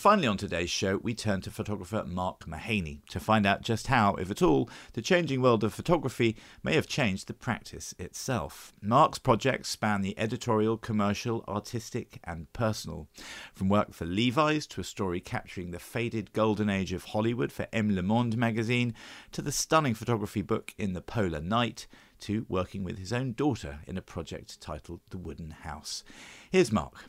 Finally, 0.02 0.26
on 0.26 0.36
today's 0.36 0.68
show, 0.68 0.96
we 0.96 1.14
turn 1.14 1.40
to 1.40 1.48
photographer 1.48 2.02
Mark 2.04 2.44
Mahaney 2.44 3.06
to 3.08 3.20
find 3.20 3.46
out 3.46 3.62
just 3.62 3.86
how, 3.86 4.16
if 4.16 4.32
at 4.32 4.42
all, 4.42 4.68
the 4.94 5.00
changing 5.00 5.40
world 5.40 5.62
of 5.62 5.72
photography 5.72 6.34
may 6.64 6.74
have 6.74 6.88
changed 6.88 7.28
the 7.28 7.32
practice 7.32 7.94
itself. 8.00 8.72
Mark's 8.82 9.20
projects 9.20 9.68
span 9.68 10.02
the 10.02 10.18
editorial, 10.18 10.76
commercial, 10.76 11.44
artistic, 11.46 12.18
and 12.24 12.52
personal. 12.52 13.06
From 13.54 13.68
work 13.68 13.94
for 13.94 14.04
Levi's 14.04 14.66
to 14.66 14.80
a 14.80 14.84
story 14.84 15.20
capturing 15.20 15.70
the 15.70 15.78
faded 15.78 16.32
golden 16.32 16.68
age 16.68 16.92
of 16.92 17.04
Hollywood 17.04 17.52
for 17.52 17.68
M 17.72 17.94
Le 17.94 18.02
Monde 18.02 18.36
magazine, 18.36 18.94
to 19.30 19.40
the 19.40 19.52
stunning 19.52 19.94
photography 19.94 20.42
book 20.42 20.74
in 20.76 20.94
the 20.94 21.00
Polar 21.00 21.40
Night, 21.40 21.86
to 22.22 22.44
working 22.48 22.82
with 22.82 22.98
his 22.98 23.12
own 23.12 23.34
daughter 23.34 23.78
in 23.86 23.96
a 23.96 24.02
project 24.02 24.60
titled 24.60 24.98
The 25.10 25.18
Wooden 25.18 25.52
House. 25.62 26.02
Here's 26.50 26.72
Mark. 26.72 27.04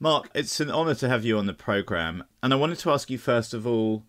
Mark, 0.00 0.28
it's 0.34 0.58
an 0.58 0.70
honour 0.70 0.94
to 0.96 1.08
have 1.08 1.24
you 1.24 1.38
on 1.38 1.46
the 1.46 1.54
programme. 1.54 2.24
And 2.42 2.52
I 2.52 2.56
wanted 2.56 2.78
to 2.80 2.90
ask 2.90 3.10
you, 3.10 3.18
first 3.18 3.54
of 3.54 3.66
all, 3.66 4.04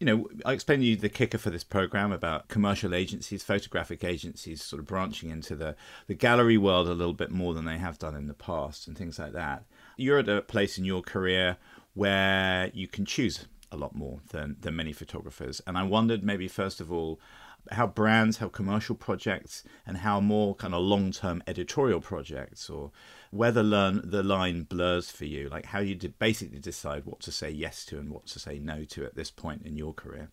you 0.00 0.06
know, 0.06 0.28
I 0.44 0.52
explained 0.52 0.82
to 0.82 0.86
you 0.86 0.96
the 0.96 1.08
kicker 1.08 1.38
for 1.38 1.50
this 1.50 1.62
program 1.62 2.10
about 2.10 2.48
commercial 2.48 2.94
agencies, 2.94 3.44
photographic 3.44 4.02
agencies, 4.02 4.62
sort 4.62 4.80
of 4.80 4.86
branching 4.86 5.30
into 5.30 5.54
the, 5.54 5.76
the 6.08 6.14
gallery 6.14 6.58
world 6.58 6.88
a 6.88 6.94
little 6.94 7.14
bit 7.14 7.30
more 7.30 7.54
than 7.54 7.64
they 7.64 7.78
have 7.78 7.98
done 7.98 8.16
in 8.16 8.26
the 8.26 8.34
past 8.34 8.88
and 8.88 8.98
things 8.98 9.18
like 9.18 9.32
that. 9.32 9.64
You're 9.96 10.18
at 10.18 10.28
a 10.28 10.42
place 10.42 10.78
in 10.78 10.84
your 10.84 11.02
career 11.02 11.58
where 11.94 12.70
you 12.74 12.88
can 12.88 13.04
choose 13.04 13.46
a 13.70 13.76
lot 13.76 13.94
more 13.94 14.20
than, 14.30 14.56
than 14.60 14.74
many 14.74 14.92
photographers. 14.92 15.62
And 15.66 15.78
I 15.78 15.84
wondered 15.84 16.24
maybe, 16.24 16.48
first 16.48 16.80
of 16.80 16.90
all, 16.90 17.20
how 17.70 17.86
brands, 17.86 18.38
how 18.38 18.48
commercial 18.48 18.94
projects, 18.94 19.64
and 19.86 19.98
how 19.98 20.20
more 20.20 20.54
kind 20.54 20.74
of 20.74 20.82
long 20.82 21.12
term 21.12 21.42
editorial 21.46 22.00
projects, 22.00 22.68
or 22.68 22.90
whether 23.30 23.62
learn 23.62 24.02
the 24.04 24.22
line 24.22 24.62
blurs 24.62 25.10
for 25.10 25.24
you, 25.24 25.48
like 25.48 25.66
how 25.66 25.78
you 25.80 25.96
basically 26.18 26.58
decide 26.58 27.04
what 27.04 27.20
to 27.20 27.32
say 27.32 27.50
yes 27.50 27.84
to 27.86 27.98
and 27.98 28.10
what 28.10 28.26
to 28.26 28.38
say 28.38 28.58
no 28.58 28.84
to 28.84 29.04
at 29.04 29.14
this 29.14 29.30
point 29.30 29.62
in 29.64 29.76
your 29.76 29.94
career. 29.94 30.30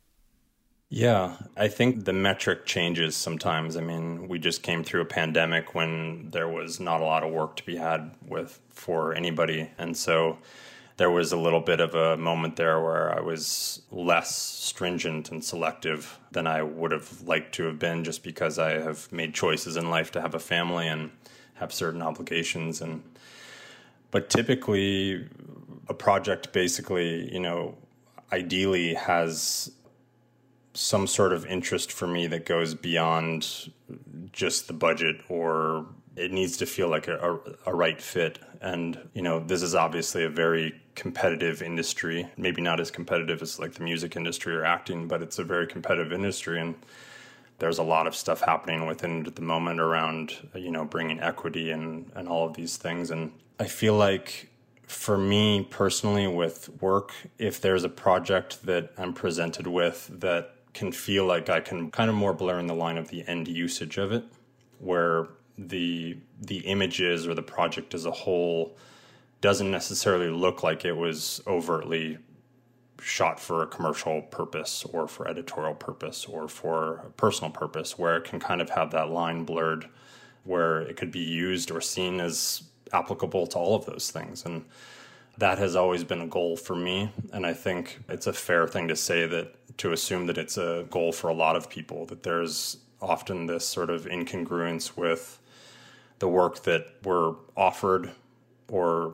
Yeah, 0.89 1.35
I 1.57 1.67
think 1.67 2.05
the 2.05 2.13
metric 2.13 2.65
changes 2.65 3.15
sometimes. 3.15 3.75
I 3.75 3.81
mean, 3.81 4.29
we 4.29 4.39
just 4.39 4.63
came 4.63 4.85
through 4.85 5.01
a 5.01 5.05
pandemic 5.05 5.75
when 5.75 6.29
there 6.31 6.47
was 6.47 6.79
not 6.79 7.01
a 7.01 7.03
lot 7.03 7.23
of 7.23 7.33
work 7.33 7.57
to 7.57 7.65
be 7.65 7.75
had 7.75 8.15
with 8.25 8.61
for 8.69 9.13
anybody, 9.13 9.69
and 9.77 9.97
so 9.97 10.37
there 10.97 11.11
was 11.11 11.31
a 11.31 11.37
little 11.37 11.61
bit 11.61 11.79
of 11.79 11.93
a 11.93 12.17
moment 12.17 12.55
there 12.55 12.81
where 12.81 13.15
I 13.15 13.21
was 13.21 13.83
less 13.91 14.35
stringent 14.35 15.31
and 15.31 15.43
selective 15.43 16.19
than 16.31 16.47
I 16.47 16.63
would 16.63 16.91
have 16.91 17.21
liked 17.21 17.53
to 17.55 17.65
have 17.65 17.77
been 17.77 18.03
just 18.03 18.23
because 18.23 18.57
I 18.57 18.71
have 18.71 19.11
made 19.11 19.33
choices 19.33 19.77
in 19.77 19.91
life 19.91 20.11
to 20.11 20.21
have 20.21 20.33
a 20.33 20.39
family 20.39 20.87
and 20.87 21.11
have 21.55 21.71
certain 21.71 22.01
obligations. 22.01 22.81
And 22.81 23.03
but 24.09 24.29
typically 24.29 25.27
a 25.87 25.93
project 25.93 26.51
basically 26.51 27.31
you 27.33 27.39
know 27.39 27.77
ideally 28.33 28.95
has 28.95 29.71
some 30.73 31.07
sort 31.07 31.33
of 31.33 31.45
interest 31.45 31.91
for 31.91 32.07
me 32.07 32.27
that 32.27 32.45
goes 32.45 32.73
beyond 32.73 33.71
just 34.31 34.67
the 34.67 34.73
budget 34.73 35.17
or 35.29 35.87
it 36.17 36.31
needs 36.31 36.57
to 36.57 36.65
feel 36.65 36.89
like 36.89 37.07
a, 37.07 37.15
a, 37.17 37.71
a, 37.71 37.75
right 37.75 38.01
fit. 38.01 38.39
And, 38.59 39.07
you 39.13 39.21
know, 39.21 39.39
this 39.39 39.61
is 39.61 39.75
obviously 39.75 40.23
a 40.23 40.29
very 40.29 40.73
competitive 40.95 41.61
industry, 41.61 42.27
maybe 42.37 42.59
not 42.59 42.79
as 42.79 42.89
competitive 42.89 43.43
as 43.43 43.59
like 43.59 43.73
the 43.73 43.83
music 43.83 44.15
industry 44.15 44.55
or 44.55 44.65
acting, 44.65 45.07
but 45.07 45.21
it's 45.21 45.37
a 45.37 45.43
very 45.43 45.67
competitive 45.67 46.11
industry. 46.11 46.59
And 46.59 46.73
there's 47.59 47.77
a 47.77 47.83
lot 47.83 48.07
of 48.07 48.15
stuff 48.15 48.41
happening 48.41 48.87
within 48.87 49.21
it 49.21 49.27
at 49.27 49.35
the 49.35 49.43
moment 49.43 49.79
around, 49.79 50.33
you 50.55 50.71
know, 50.71 50.85
bringing 50.85 51.19
equity 51.19 51.69
and, 51.69 52.11
and 52.15 52.27
all 52.27 52.47
of 52.47 52.55
these 52.55 52.77
things. 52.77 53.11
And 53.11 53.31
I 53.59 53.65
feel 53.65 53.93
like 53.93 54.49
for 54.87 55.19
me 55.19 55.67
personally 55.69 56.25
with 56.25 56.69
work, 56.81 57.13
if 57.37 57.61
there's 57.61 57.83
a 57.83 57.89
project 57.89 58.65
that 58.65 58.91
I'm 58.97 59.13
presented 59.13 59.67
with 59.67 60.09
that 60.19 60.55
can 60.73 60.91
feel 60.91 61.25
like 61.25 61.47
I 61.47 61.59
can 61.59 61.91
kind 61.91 62.09
of 62.09 62.15
more 62.15 62.33
blur 62.33 62.57
in 62.57 62.65
the 62.65 62.75
line 62.75 62.97
of 62.97 63.09
the 63.09 63.23
end 63.27 63.47
usage 63.47 63.99
of 63.99 64.11
it, 64.11 64.23
where 64.79 65.27
the 65.57 66.17
the 66.39 66.59
images 66.59 67.27
or 67.27 67.33
the 67.33 67.41
project 67.41 67.93
as 67.93 68.05
a 68.05 68.11
whole 68.11 68.77
doesn't 69.41 69.71
necessarily 69.71 70.29
look 70.29 70.63
like 70.63 70.85
it 70.85 70.93
was 70.93 71.41
overtly 71.47 72.17
shot 73.01 73.39
for 73.39 73.61
a 73.61 73.67
commercial 73.67 74.21
purpose 74.23 74.83
or 74.91 75.07
for 75.07 75.27
editorial 75.27 75.75
purpose 75.75 76.25
or 76.25 76.47
for 76.47 76.97
a 76.97 77.09
personal 77.11 77.51
purpose 77.51 77.97
where 77.97 78.17
it 78.17 78.23
can 78.23 78.39
kind 78.39 78.61
of 78.61 78.69
have 78.71 78.91
that 78.91 79.09
line 79.09 79.43
blurred 79.43 79.87
where 80.43 80.81
it 80.81 80.97
could 80.97 81.11
be 81.11 81.19
used 81.19 81.69
or 81.69 81.81
seen 81.81 82.19
as 82.19 82.63
applicable 82.93 83.45
to 83.45 83.57
all 83.57 83.75
of 83.75 83.85
those 83.85 84.09
things. 84.09 84.45
And 84.45 84.65
that 85.37 85.57
has 85.59 85.75
always 85.75 86.03
been 86.03 86.21
a 86.21 86.27
goal 86.27 86.57
for 86.57 86.75
me. 86.75 87.11
And 87.31 87.45
i 87.45 87.53
think 87.53 87.99
it's 88.09 88.27
a 88.27 88.33
fair 88.33 88.67
thing 88.67 88.87
to 88.87 88.95
say 88.95 89.27
that 89.27 89.77
to 89.77 89.91
assume 89.91 90.25
that 90.27 90.37
it's 90.37 90.57
a 90.57 90.85
goal 90.89 91.11
for 91.11 91.29
a 91.29 91.33
lot 91.33 91.55
of 91.55 91.69
people 91.69 92.05
that 92.07 92.23
there's 92.23 92.77
often 92.99 93.45
this 93.45 93.67
sort 93.67 93.91
of 93.91 94.05
incongruence 94.05 94.97
with 94.97 95.39
the 96.19 96.27
work 96.27 96.63
that 96.63 96.87
we're 97.03 97.35
offered 97.55 98.11
or 98.69 99.13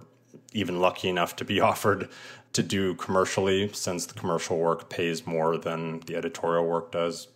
even 0.54 0.80
lucky 0.80 1.10
enough 1.10 1.36
to 1.38 1.46
be 1.46 1.60
offered 1.72 2.10
to 2.54 2.63
do 2.63 2.94
commercially 2.96 3.70
since 3.74 4.06
the 4.06 4.13
commercial 4.13 4.58
work 4.58 4.89
pays 4.89 5.26
more 5.26 5.58
than 5.58 6.00
the 6.02 6.16
editorial 6.16 6.66
work 6.66 6.92
does 6.92 7.28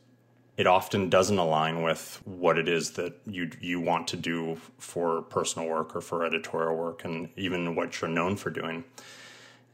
it 0.58 0.66
often 0.66 1.08
doesn't 1.10 1.38
align 1.38 1.84
with 1.84 2.20
what 2.26 2.58
it 2.58 2.68
is 2.68 2.92
that 2.92 3.14
you 3.28 3.50
you 3.62 3.80
want 3.80 4.08
to 4.08 4.18
do 4.18 4.58
for 4.80 5.22
personal 5.22 5.70
work 5.70 5.96
or 5.96 6.02
for 6.02 6.26
editorial 6.26 6.76
work 6.76 7.06
and 7.06 7.30
even 7.36 7.76
what 7.76 8.02
you're 8.02 8.10
known 8.10 8.36
for 8.36 8.50
doing. 8.50 8.84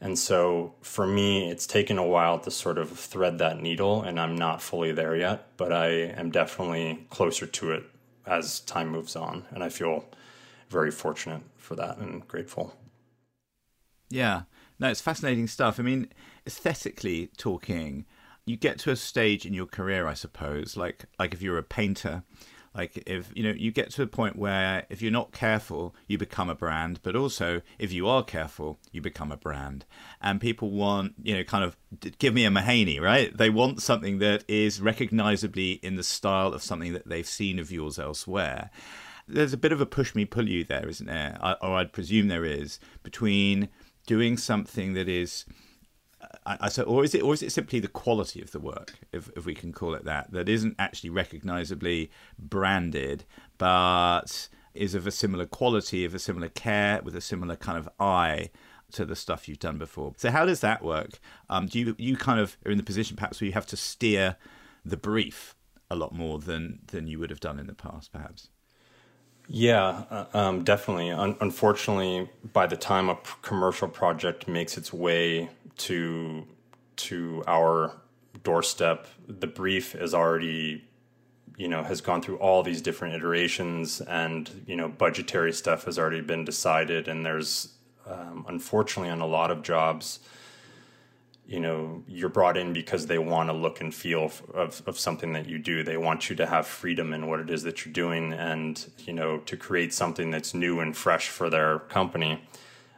And 0.00 0.18
so 0.18 0.74
for 0.82 1.06
me 1.06 1.50
it's 1.50 1.66
taken 1.66 1.96
a 1.96 2.06
while 2.06 2.38
to 2.40 2.50
sort 2.50 2.76
of 2.76 2.90
thread 2.90 3.38
that 3.38 3.62
needle 3.62 4.02
and 4.02 4.20
I'm 4.20 4.36
not 4.36 4.60
fully 4.60 4.92
there 4.92 5.16
yet 5.16 5.48
but 5.56 5.72
I 5.72 5.88
am 5.88 6.30
definitely 6.30 7.06
closer 7.08 7.46
to 7.46 7.72
it 7.72 7.84
as 8.26 8.60
time 8.60 8.88
moves 8.88 9.16
on. 9.16 9.44
And 9.50 9.62
I 9.62 9.68
feel 9.68 10.04
very 10.68 10.90
fortunate 10.90 11.42
for 11.56 11.76
that 11.76 11.98
and 11.98 12.26
grateful. 12.26 12.74
Yeah, 14.10 14.42
no, 14.78 14.90
it's 14.90 15.00
fascinating 15.00 15.46
stuff. 15.46 15.80
I 15.80 15.82
mean, 15.82 16.08
aesthetically 16.46 17.30
talking, 17.36 18.06
you 18.46 18.56
get 18.56 18.78
to 18.80 18.90
a 18.90 18.96
stage 18.96 19.46
in 19.46 19.54
your 19.54 19.66
career, 19.66 20.06
I 20.06 20.14
suppose, 20.14 20.76
like 20.76 21.06
like 21.18 21.32
if 21.32 21.42
you're 21.42 21.58
a 21.58 21.62
painter, 21.62 22.22
like 22.74 23.02
if 23.06 23.30
you 23.34 23.42
know 23.42 23.54
you 23.56 23.70
get 23.70 23.90
to 23.92 24.02
a 24.02 24.06
point 24.06 24.36
where 24.36 24.84
if 24.88 25.00
you're 25.00 25.12
not 25.12 25.32
careful, 25.32 25.94
you 26.08 26.18
become 26.18 26.50
a 26.50 26.54
brand, 26.54 27.00
but 27.02 27.14
also 27.14 27.62
if 27.78 27.92
you 27.92 28.08
are 28.08 28.24
careful, 28.24 28.78
you 28.90 29.00
become 29.00 29.30
a 29.30 29.36
brand. 29.36 29.84
And 30.20 30.40
people 30.40 30.70
want, 30.70 31.14
you 31.22 31.34
know, 31.36 31.44
kind 31.44 31.64
of 31.64 31.76
give 32.18 32.34
me 32.34 32.44
a 32.44 32.50
Mahaney, 32.50 33.00
right? 33.00 33.36
They 33.36 33.50
want 33.50 33.82
something 33.82 34.18
that 34.18 34.44
is 34.48 34.80
recognizably 34.80 35.72
in 35.82 35.96
the 35.96 36.02
style 36.02 36.52
of 36.52 36.62
something 36.62 36.92
that 36.94 37.08
they've 37.08 37.26
seen 37.26 37.58
of 37.58 37.70
yours 37.70 37.98
elsewhere. 37.98 38.70
There's 39.26 39.52
a 39.52 39.58
bit 39.58 39.72
of 39.72 39.80
a 39.80 39.86
push 39.86 40.14
me 40.14 40.24
pull 40.24 40.48
you 40.48 40.64
there, 40.64 40.88
isn't 40.88 41.06
there? 41.06 41.38
I, 41.40 41.52
or 41.62 41.76
I'd 41.76 41.92
presume 41.92 42.28
there 42.28 42.44
is 42.44 42.78
between 43.02 43.68
doing 44.06 44.36
something 44.36 44.94
that 44.94 45.08
is 45.08 45.44
I, 46.46 46.58
I 46.62 46.68
said, 46.68 46.86
or 46.86 47.04
is 47.04 47.14
it, 47.14 47.22
or 47.22 47.34
is 47.34 47.42
it 47.42 47.52
simply 47.52 47.80
the 47.80 47.88
quality 47.88 48.40
of 48.42 48.52
the 48.52 48.60
work, 48.60 48.98
if, 49.12 49.30
if 49.36 49.46
we 49.46 49.54
can 49.54 49.72
call 49.72 49.94
it 49.94 50.04
that, 50.04 50.32
that 50.32 50.48
isn't 50.48 50.76
actually 50.78 51.10
recognisably 51.10 52.10
branded, 52.38 53.24
but 53.58 54.48
is 54.74 54.94
of 54.94 55.06
a 55.06 55.10
similar 55.10 55.46
quality, 55.46 56.04
of 56.04 56.14
a 56.14 56.18
similar 56.18 56.48
care, 56.48 57.00
with 57.02 57.14
a 57.14 57.20
similar 57.20 57.56
kind 57.56 57.78
of 57.78 57.88
eye 58.00 58.50
to 58.92 59.04
the 59.04 59.16
stuff 59.16 59.48
you've 59.48 59.58
done 59.58 59.78
before. 59.78 60.14
So 60.16 60.30
how 60.30 60.44
does 60.44 60.60
that 60.60 60.82
work? 60.82 61.18
Um, 61.48 61.66
do 61.66 61.78
you 61.78 61.96
you 61.98 62.16
kind 62.16 62.40
of 62.40 62.56
are 62.64 62.70
in 62.70 62.78
the 62.78 62.84
position 62.84 63.16
perhaps 63.16 63.40
where 63.40 63.46
you 63.46 63.52
have 63.52 63.66
to 63.66 63.76
steer 63.76 64.36
the 64.84 64.96
brief 64.96 65.56
a 65.90 65.96
lot 65.96 66.14
more 66.14 66.38
than 66.38 66.80
than 66.88 67.06
you 67.06 67.18
would 67.18 67.30
have 67.30 67.40
done 67.40 67.58
in 67.58 67.66
the 67.66 67.74
past, 67.74 68.12
perhaps? 68.12 68.50
Yeah, 69.48 70.04
uh, 70.10 70.26
um, 70.32 70.64
definitely. 70.64 71.10
Un- 71.10 71.36
unfortunately, 71.40 72.30
by 72.52 72.66
the 72.66 72.76
time 72.76 73.08
a 73.10 73.16
p- 73.16 73.30
commercial 73.42 73.88
project 73.88 74.48
makes 74.48 74.78
its 74.78 74.92
way 74.92 75.50
to 75.78 76.46
to 76.96 77.42
our 77.46 77.94
doorstep, 78.42 79.06
the 79.28 79.46
brief 79.46 79.94
is 79.94 80.14
already, 80.14 80.84
you 81.56 81.68
know, 81.68 81.82
has 81.82 82.00
gone 82.00 82.22
through 82.22 82.36
all 82.38 82.62
these 82.62 82.80
different 82.80 83.14
iterations, 83.14 84.00
and 84.00 84.64
you 84.66 84.76
know, 84.76 84.88
budgetary 84.88 85.52
stuff 85.52 85.84
has 85.84 85.98
already 85.98 86.22
been 86.22 86.44
decided, 86.44 87.06
and 87.08 87.24
there's 87.26 87.74
um, 88.06 88.46
unfortunately 88.48 89.10
on 89.10 89.20
a 89.20 89.26
lot 89.26 89.50
of 89.50 89.62
jobs 89.62 90.20
you 91.46 91.60
know 91.60 92.02
you're 92.08 92.28
brought 92.28 92.56
in 92.56 92.72
because 92.72 93.06
they 93.06 93.18
want 93.18 93.50
to 93.50 93.52
look 93.52 93.80
and 93.80 93.94
feel 93.94 94.32
of, 94.54 94.82
of 94.86 94.98
something 94.98 95.32
that 95.34 95.48
you 95.48 95.58
do. 95.58 95.82
They 95.82 95.96
want 95.96 96.30
you 96.30 96.36
to 96.36 96.46
have 96.46 96.66
freedom 96.66 97.12
in 97.12 97.26
what 97.26 97.40
it 97.40 97.50
is 97.50 97.62
that 97.64 97.84
you're 97.84 97.92
doing 97.92 98.32
and 98.32 98.84
you 98.98 99.12
know 99.12 99.38
to 99.38 99.56
create 99.56 99.92
something 99.92 100.30
that's 100.30 100.54
new 100.54 100.80
and 100.80 100.96
fresh 100.96 101.28
for 101.28 101.50
their 101.50 101.80
company. 101.80 102.42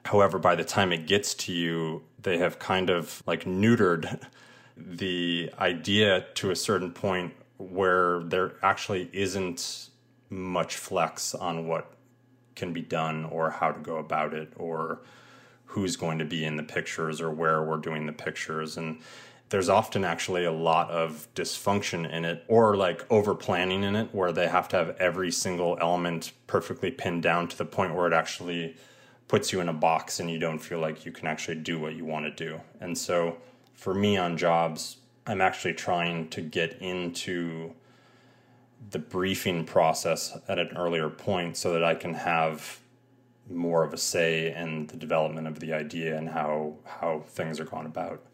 However 0.04 0.38
by 0.38 0.54
the 0.54 0.64
time 0.64 0.92
it 0.92 1.06
gets 1.06 1.34
to 1.34 1.52
you 1.52 2.02
they 2.22 2.38
have 2.38 2.58
kind 2.58 2.90
of 2.90 3.22
like 3.26 3.44
neutered 3.44 4.20
the 4.76 5.50
idea 5.58 6.26
to 6.34 6.50
a 6.50 6.56
certain 6.56 6.92
point 6.92 7.34
where 7.58 8.22
there 8.24 8.52
actually 8.62 9.08
isn't 9.12 9.88
much 10.28 10.76
flex 10.76 11.34
on 11.34 11.66
what 11.66 11.92
can 12.54 12.72
be 12.72 12.82
done 12.82 13.24
or 13.24 13.50
how 13.50 13.70
to 13.70 13.80
go 13.80 13.96
about 13.96 14.34
it 14.34 14.52
or 14.56 15.00
who's 15.66 15.96
going 15.96 16.18
to 16.18 16.24
be 16.24 16.44
in 16.44 16.56
the 16.56 16.62
pictures 16.62 17.20
or 17.20 17.30
where 17.30 17.62
we're 17.62 17.76
doing 17.76 18.06
the 18.06 18.12
pictures 18.12 18.76
and 18.76 18.98
there's 19.48 19.68
often 19.68 20.04
actually 20.04 20.44
a 20.44 20.52
lot 20.52 20.90
of 20.90 21.28
dysfunction 21.34 22.10
in 22.10 22.24
it 22.24 22.44
or 22.48 22.76
like 22.76 23.04
over 23.10 23.34
planning 23.34 23.84
in 23.84 23.94
it 23.94 24.12
where 24.12 24.32
they 24.32 24.48
have 24.48 24.68
to 24.68 24.76
have 24.76 24.96
every 24.98 25.30
single 25.30 25.78
element 25.80 26.32
perfectly 26.46 26.90
pinned 26.90 27.22
down 27.22 27.46
to 27.46 27.56
the 27.56 27.64
point 27.64 27.94
where 27.94 28.08
it 28.08 28.12
actually 28.12 28.76
puts 29.28 29.52
you 29.52 29.60
in 29.60 29.68
a 29.68 29.72
box 29.72 30.18
and 30.18 30.30
you 30.30 30.38
don't 30.38 30.58
feel 30.58 30.80
like 30.80 31.04
you 31.04 31.12
can 31.12 31.26
actually 31.26 31.56
do 31.56 31.78
what 31.78 31.94
you 31.94 32.04
want 32.04 32.24
to 32.24 32.44
do. 32.48 32.60
And 32.80 32.96
so 32.96 33.36
for 33.74 33.94
me 33.94 34.16
on 34.16 34.36
jobs, 34.36 34.96
I'm 35.26 35.40
actually 35.40 35.74
trying 35.74 36.28
to 36.30 36.40
get 36.40 36.80
into 36.80 37.72
the 38.90 38.98
briefing 38.98 39.64
process 39.64 40.36
at 40.48 40.58
an 40.58 40.76
earlier 40.76 41.08
point 41.08 41.56
so 41.56 41.72
that 41.72 41.82
I 41.82 41.94
can 41.94 42.14
have 42.14 42.80
more 43.48 43.84
of 43.84 43.92
a 43.92 43.98
say 43.98 44.54
in 44.54 44.86
the 44.88 44.96
development 44.96 45.46
of 45.46 45.60
the 45.60 45.72
idea 45.72 46.16
and 46.16 46.28
how 46.28 46.76
how 46.84 47.22
things 47.26 47.60
are 47.60 47.64
gone 47.64 47.86
about. 47.86 48.24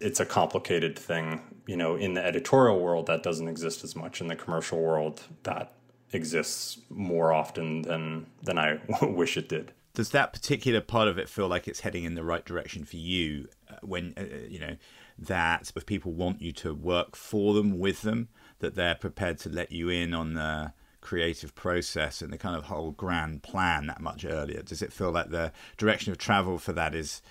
It's 0.00 0.20
a 0.20 0.26
complicated 0.26 0.96
thing, 0.98 1.40
you 1.66 1.76
know, 1.76 1.96
in 1.96 2.14
the 2.14 2.24
editorial 2.24 2.78
world 2.78 3.06
that 3.06 3.22
doesn't 3.22 3.48
exist 3.48 3.82
as 3.82 3.96
much. 3.96 4.20
In 4.20 4.28
the 4.28 4.36
commercial 4.36 4.80
world, 4.80 5.22
that 5.42 5.72
exists 6.12 6.78
more 6.90 7.32
often 7.32 7.82
than 7.82 8.26
than 8.42 8.58
I 8.58 8.80
wish 9.02 9.36
it 9.36 9.48
did. 9.48 9.72
Does 9.94 10.10
that 10.10 10.32
particular 10.32 10.80
part 10.80 11.08
of 11.08 11.18
it 11.18 11.28
feel 11.28 11.48
like 11.48 11.66
it's 11.66 11.80
heading 11.80 12.04
in 12.04 12.14
the 12.14 12.22
right 12.22 12.44
direction 12.44 12.84
for 12.84 12.96
you 12.96 13.48
uh, 13.68 13.74
when 13.82 14.14
uh, 14.16 14.46
you 14.48 14.60
know 14.60 14.76
that 15.18 15.72
if 15.74 15.84
people 15.84 16.12
want 16.12 16.40
you 16.40 16.52
to 16.52 16.72
work 16.72 17.16
for 17.16 17.54
them 17.54 17.78
with 17.78 18.02
them 18.02 18.28
that 18.60 18.76
they're 18.76 18.94
prepared 18.94 19.38
to 19.38 19.48
let 19.48 19.72
you 19.72 19.88
in 19.88 20.14
on 20.14 20.34
the 20.34 20.72
creative 21.08 21.54
process 21.54 22.20
and 22.20 22.30
the 22.30 22.36
kind 22.36 22.54
of 22.54 22.64
whole 22.64 22.90
grand 22.90 23.42
plan 23.42 23.86
that 23.86 23.98
much 23.98 24.26
earlier? 24.26 24.60
Does 24.60 24.82
it 24.82 24.92
feel 24.92 25.10
like 25.10 25.30
the 25.30 25.52
direction 25.78 26.12
of 26.12 26.18
travel 26.18 26.58
for 26.58 26.74
that 26.74 26.94
is 26.94 27.22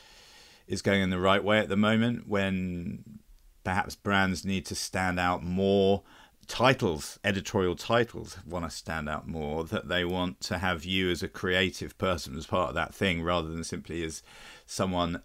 is 0.67 0.81
going 0.81 1.01
in 1.01 1.11
the 1.11 1.19
right 1.19 1.43
way 1.43 1.59
at 1.59 1.69
the 1.69 1.77
moment 1.77 2.27
when 2.27 3.19
perhaps 3.63 3.95
brands 3.95 4.43
need 4.43 4.65
to 4.65 4.73
stand 4.73 5.19
out 5.19 5.43
more 5.43 6.01
titles 6.47 7.19
editorial 7.23 7.75
titles 7.75 8.37
want 8.45 8.65
to 8.65 8.71
stand 8.71 9.07
out 9.07 9.27
more 9.27 9.65
that 9.65 9.89
they 9.89 10.03
want 10.03 10.39
to 10.39 10.57
have 10.57 10.83
you 10.83 11.11
as 11.11 11.21
a 11.21 11.27
creative 11.27 11.97
person 11.97 12.35
as 12.37 12.47
part 12.47 12.69
of 12.69 12.75
that 12.75 12.95
thing 12.95 13.21
rather 13.21 13.49
than 13.49 13.63
simply 13.63 14.03
as 14.03 14.23
someone 14.65 15.21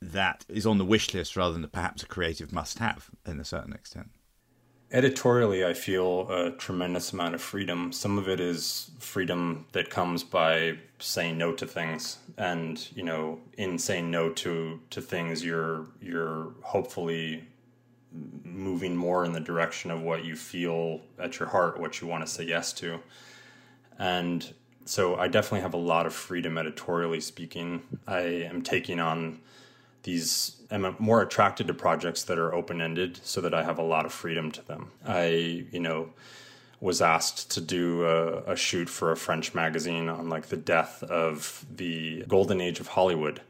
that 0.00 0.46
is 0.48 0.64
on 0.64 0.78
the 0.78 0.84
wish 0.84 1.12
list 1.12 1.36
rather 1.36 1.52
than 1.52 1.68
perhaps 1.68 2.02
a 2.02 2.06
creative 2.06 2.52
must 2.52 2.78
have 2.78 3.10
in 3.26 3.40
a 3.40 3.44
certain 3.44 3.72
extent 3.72 4.10
Editorially, 4.92 5.64
I 5.64 5.72
feel 5.72 6.28
a 6.28 6.50
tremendous 6.50 7.12
amount 7.12 7.36
of 7.36 7.40
freedom. 7.40 7.92
Some 7.92 8.18
of 8.18 8.28
it 8.28 8.40
is 8.40 8.90
freedom 8.98 9.66
that 9.70 9.88
comes 9.88 10.24
by 10.24 10.78
saying 10.98 11.38
no 11.38 11.52
to 11.52 11.64
things, 11.64 12.18
and 12.36 12.88
you 12.96 13.04
know, 13.04 13.38
in 13.56 13.78
saying 13.78 14.10
no 14.10 14.30
to 14.30 14.80
to 14.90 15.00
things, 15.00 15.44
you're 15.44 15.86
you're 16.02 16.54
hopefully 16.62 17.44
moving 18.42 18.96
more 18.96 19.24
in 19.24 19.32
the 19.32 19.38
direction 19.38 19.92
of 19.92 20.02
what 20.02 20.24
you 20.24 20.34
feel 20.34 21.02
at 21.20 21.38
your 21.38 21.48
heart, 21.48 21.78
what 21.78 22.00
you 22.00 22.08
want 22.08 22.26
to 22.26 22.32
say 22.32 22.42
yes 22.42 22.72
to, 22.72 22.98
and 23.96 24.54
so 24.86 25.14
I 25.14 25.28
definitely 25.28 25.60
have 25.60 25.74
a 25.74 25.76
lot 25.76 26.04
of 26.06 26.12
freedom 26.12 26.58
editorially 26.58 27.20
speaking. 27.20 27.82
I 28.08 28.22
am 28.22 28.60
taking 28.60 28.98
on 28.98 29.38
these 30.02 30.56
I'm 30.70 30.94
more 30.98 31.20
attracted 31.20 31.66
to 31.66 31.74
projects 31.74 32.22
that 32.24 32.38
are 32.38 32.54
open 32.54 32.80
ended 32.80 33.20
so 33.24 33.40
that 33.40 33.52
I 33.52 33.64
have 33.64 33.78
a 33.78 33.82
lot 33.82 34.06
of 34.06 34.12
freedom 34.12 34.52
to 34.52 34.62
them. 34.62 34.92
I, 35.04 35.64
you 35.72 35.80
know, 35.80 36.10
was 36.80 37.02
asked 37.02 37.50
to 37.52 37.60
do 37.60 38.04
a, 38.04 38.52
a, 38.52 38.56
shoot 38.56 38.88
for 38.88 39.10
a 39.12 39.16
French 39.16 39.54
magazine 39.54 40.08
on 40.08 40.28
like 40.28 40.46
the 40.46 40.56
death 40.56 41.02
of 41.02 41.66
the 41.74 42.24
golden 42.26 42.60
age 42.60 42.80
of 42.80 42.88
Hollywood 42.88 43.42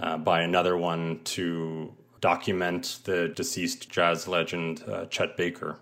uh, 0.00 0.16
by 0.18 0.40
another 0.40 0.76
one 0.76 1.20
to 1.24 1.92
document 2.20 3.00
the 3.04 3.28
deceased 3.28 3.90
jazz 3.90 4.26
legend 4.26 4.84
uh, 4.88 5.04
Chet 5.06 5.36
Baker. 5.36 5.78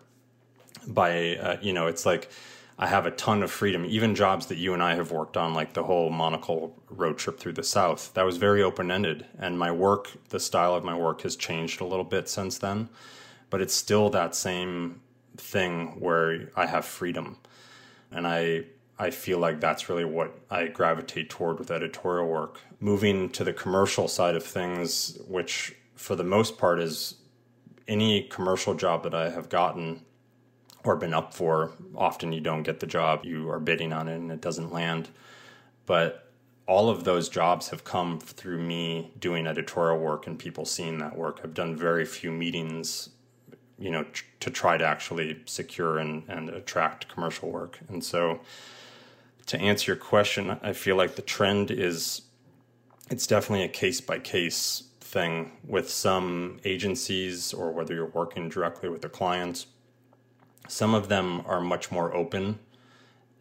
By 0.87 1.37
uh, 1.37 1.59
you 1.61 1.73
know, 1.73 1.87
it's 1.87 2.07
like 2.07 2.31
I 2.83 2.87
have 2.87 3.05
a 3.05 3.11
ton 3.11 3.43
of 3.43 3.51
freedom. 3.51 3.85
Even 3.85 4.15
jobs 4.15 4.47
that 4.47 4.57
you 4.57 4.73
and 4.73 4.83
I 4.83 4.95
have 4.95 5.13
worked 5.13 5.37
on, 5.37 5.53
like 5.53 5.75
the 5.75 5.85
whole 5.85 6.09
monocle 6.09 6.83
road 6.89 7.19
trip 7.19 7.39
through 7.39 7.53
the 7.53 7.63
South, 7.63 8.15
that 8.15 8.25
was 8.25 8.39
very 8.39 8.63
open 8.63 8.91
ended. 8.91 9.27
And 9.39 9.59
my 9.59 9.71
work, 9.71 10.11
the 10.31 10.41
style 10.41 10.75
of 10.75 10.83
my 10.83 10.97
work 10.97 11.21
has 11.21 11.37
changed 11.37 11.83
a 11.83 11.85
little 11.85 12.07
bit 12.07 12.27
since 12.27 12.57
then, 12.57 12.89
but 13.51 13.61
it's 13.61 13.75
still 13.75 14.09
that 14.11 14.35
same 14.35 15.03
thing 15.37 16.01
where 16.01 16.49
I 16.57 16.65
have 16.65 16.87
freedom. 16.87 17.37
And 18.11 18.27
I, 18.27 18.65
I 18.99 19.11
feel 19.11 19.39
like 19.39 19.61
that's 19.61 19.91
really 19.91 20.07
what 20.07 20.35
I 20.51 20.69
gravitate 20.69 21.29
toward 21.29 21.59
with 21.59 21.71
editorial 21.71 22.29
work. 22.29 22.61
Moving 22.81 23.29
to 23.33 23.45
the 23.45 23.53
commercial 23.53 24.09
side 24.09 24.37
of 24.37 24.43
things, 24.43 25.19
which 25.29 25.77
for 25.97 26.17
the 26.17 26.25
most 26.25 26.57
part 26.57 26.81
is 26.81 27.17
any 27.87 28.23
commercial 28.23 28.75
job 28.75 29.03
that 29.03 29.15
I 29.15 29.29
have 29.29 29.51
gotten 29.51 30.01
or 30.85 30.97
been 30.97 31.15
up 31.15 31.35
for. 31.35 31.73
Often 31.95 32.33
you 32.33 32.41
don't 32.41 32.63
get 32.63 32.81
the 32.81 32.87
job, 32.87 33.25
you 33.25 33.51
are 33.51 33.61
bidding 33.61 33.93
on 33.93 34.09
it 34.09 34.17
and 34.17 34.31
it 34.33 34.41
doesn't 34.41 34.73
land. 34.73 35.09
But 35.87 36.31
all 36.67 36.89
of 36.89 37.05
those 37.05 37.29
jobs 37.29 37.71
have 37.71 37.85
come 37.85 38.21
through 38.21 38.59
me 38.59 39.13
doing 39.19 39.47
editorial 39.47 39.99
work 39.99 40.27
and 40.27 40.39
people 40.39 40.65
seeing 40.65 40.99
that 40.99 41.17
work. 41.17 41.41
I've 41.43 41.55
done 41.55 41.77
very 41.77 42.05
few 42.05 42.31
meetings, 42.31 43.11
you 43.79 43.91
know, 43.91 44.05
tr- 44.05 44.25
to 44.41 44.51
try 44.51 44.77
to 44.77 44.85
actually 44.85 45.41
secure 45.47 45.99
and, 45.99 46.23
and 46.29 46.49
attract 46.49 47.09
commercial 47.09 47.51
work. 47.51 47.81
And 47.89 48.05
so, 48.05 48.41
to 49.47 49.59
answer 49.59 49.91
your 49.91 49.97
question, 49.97 50.61
I 50.63 50.73
feel 50.73 50.95
like 50.95 51.17
the 51.17 51.23
trend 51.23 51.73
is 51.73 52.23
it's 53.11 53.27
definitely 53.27 53.65
a 53.65 53.69
case 53.69 54.01
by 54.01 54.21
case 54.21 54.85
thing 55.01 55.51
with 55.67 55.91
some 55.91 56.61
agencies 56.65 57.53
or 57.53 57.73
whether 57.73 57.93
you're 57.95 58.07
working 58.07 58.49
directly 58.49 58.89
with 58.89 59.03
the 59.03 59.09
clients 59.09 59.67
some 60.71 60.95
of 60.95 61.09
them 61.09 61.43
are 61.47 61.61
much 61.61 61.91
more 61.91 62.15
open 62.15 62.57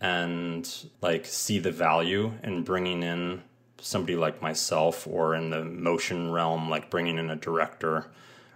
and 0.01 0.89
like 1.01 1.27
see 1.27 1.59
the 1.59 1.71
value 1.71 2.33
in 2.43 2.63
bringing 2.63 3.03
in 3.03 3.43
somebody 3.79 4.15
like 4.15 4.41
myself 4.41 5.05
or 5.05 5.35
in 5.35 5.51
the 5.51 5.63
motion 5.63 6.31
realm 6.31 6.69
like 6.69 6.89
bringing 6.89 7.19
in 7.19 7.29
a 7.29 7.35
director 7.35 8.09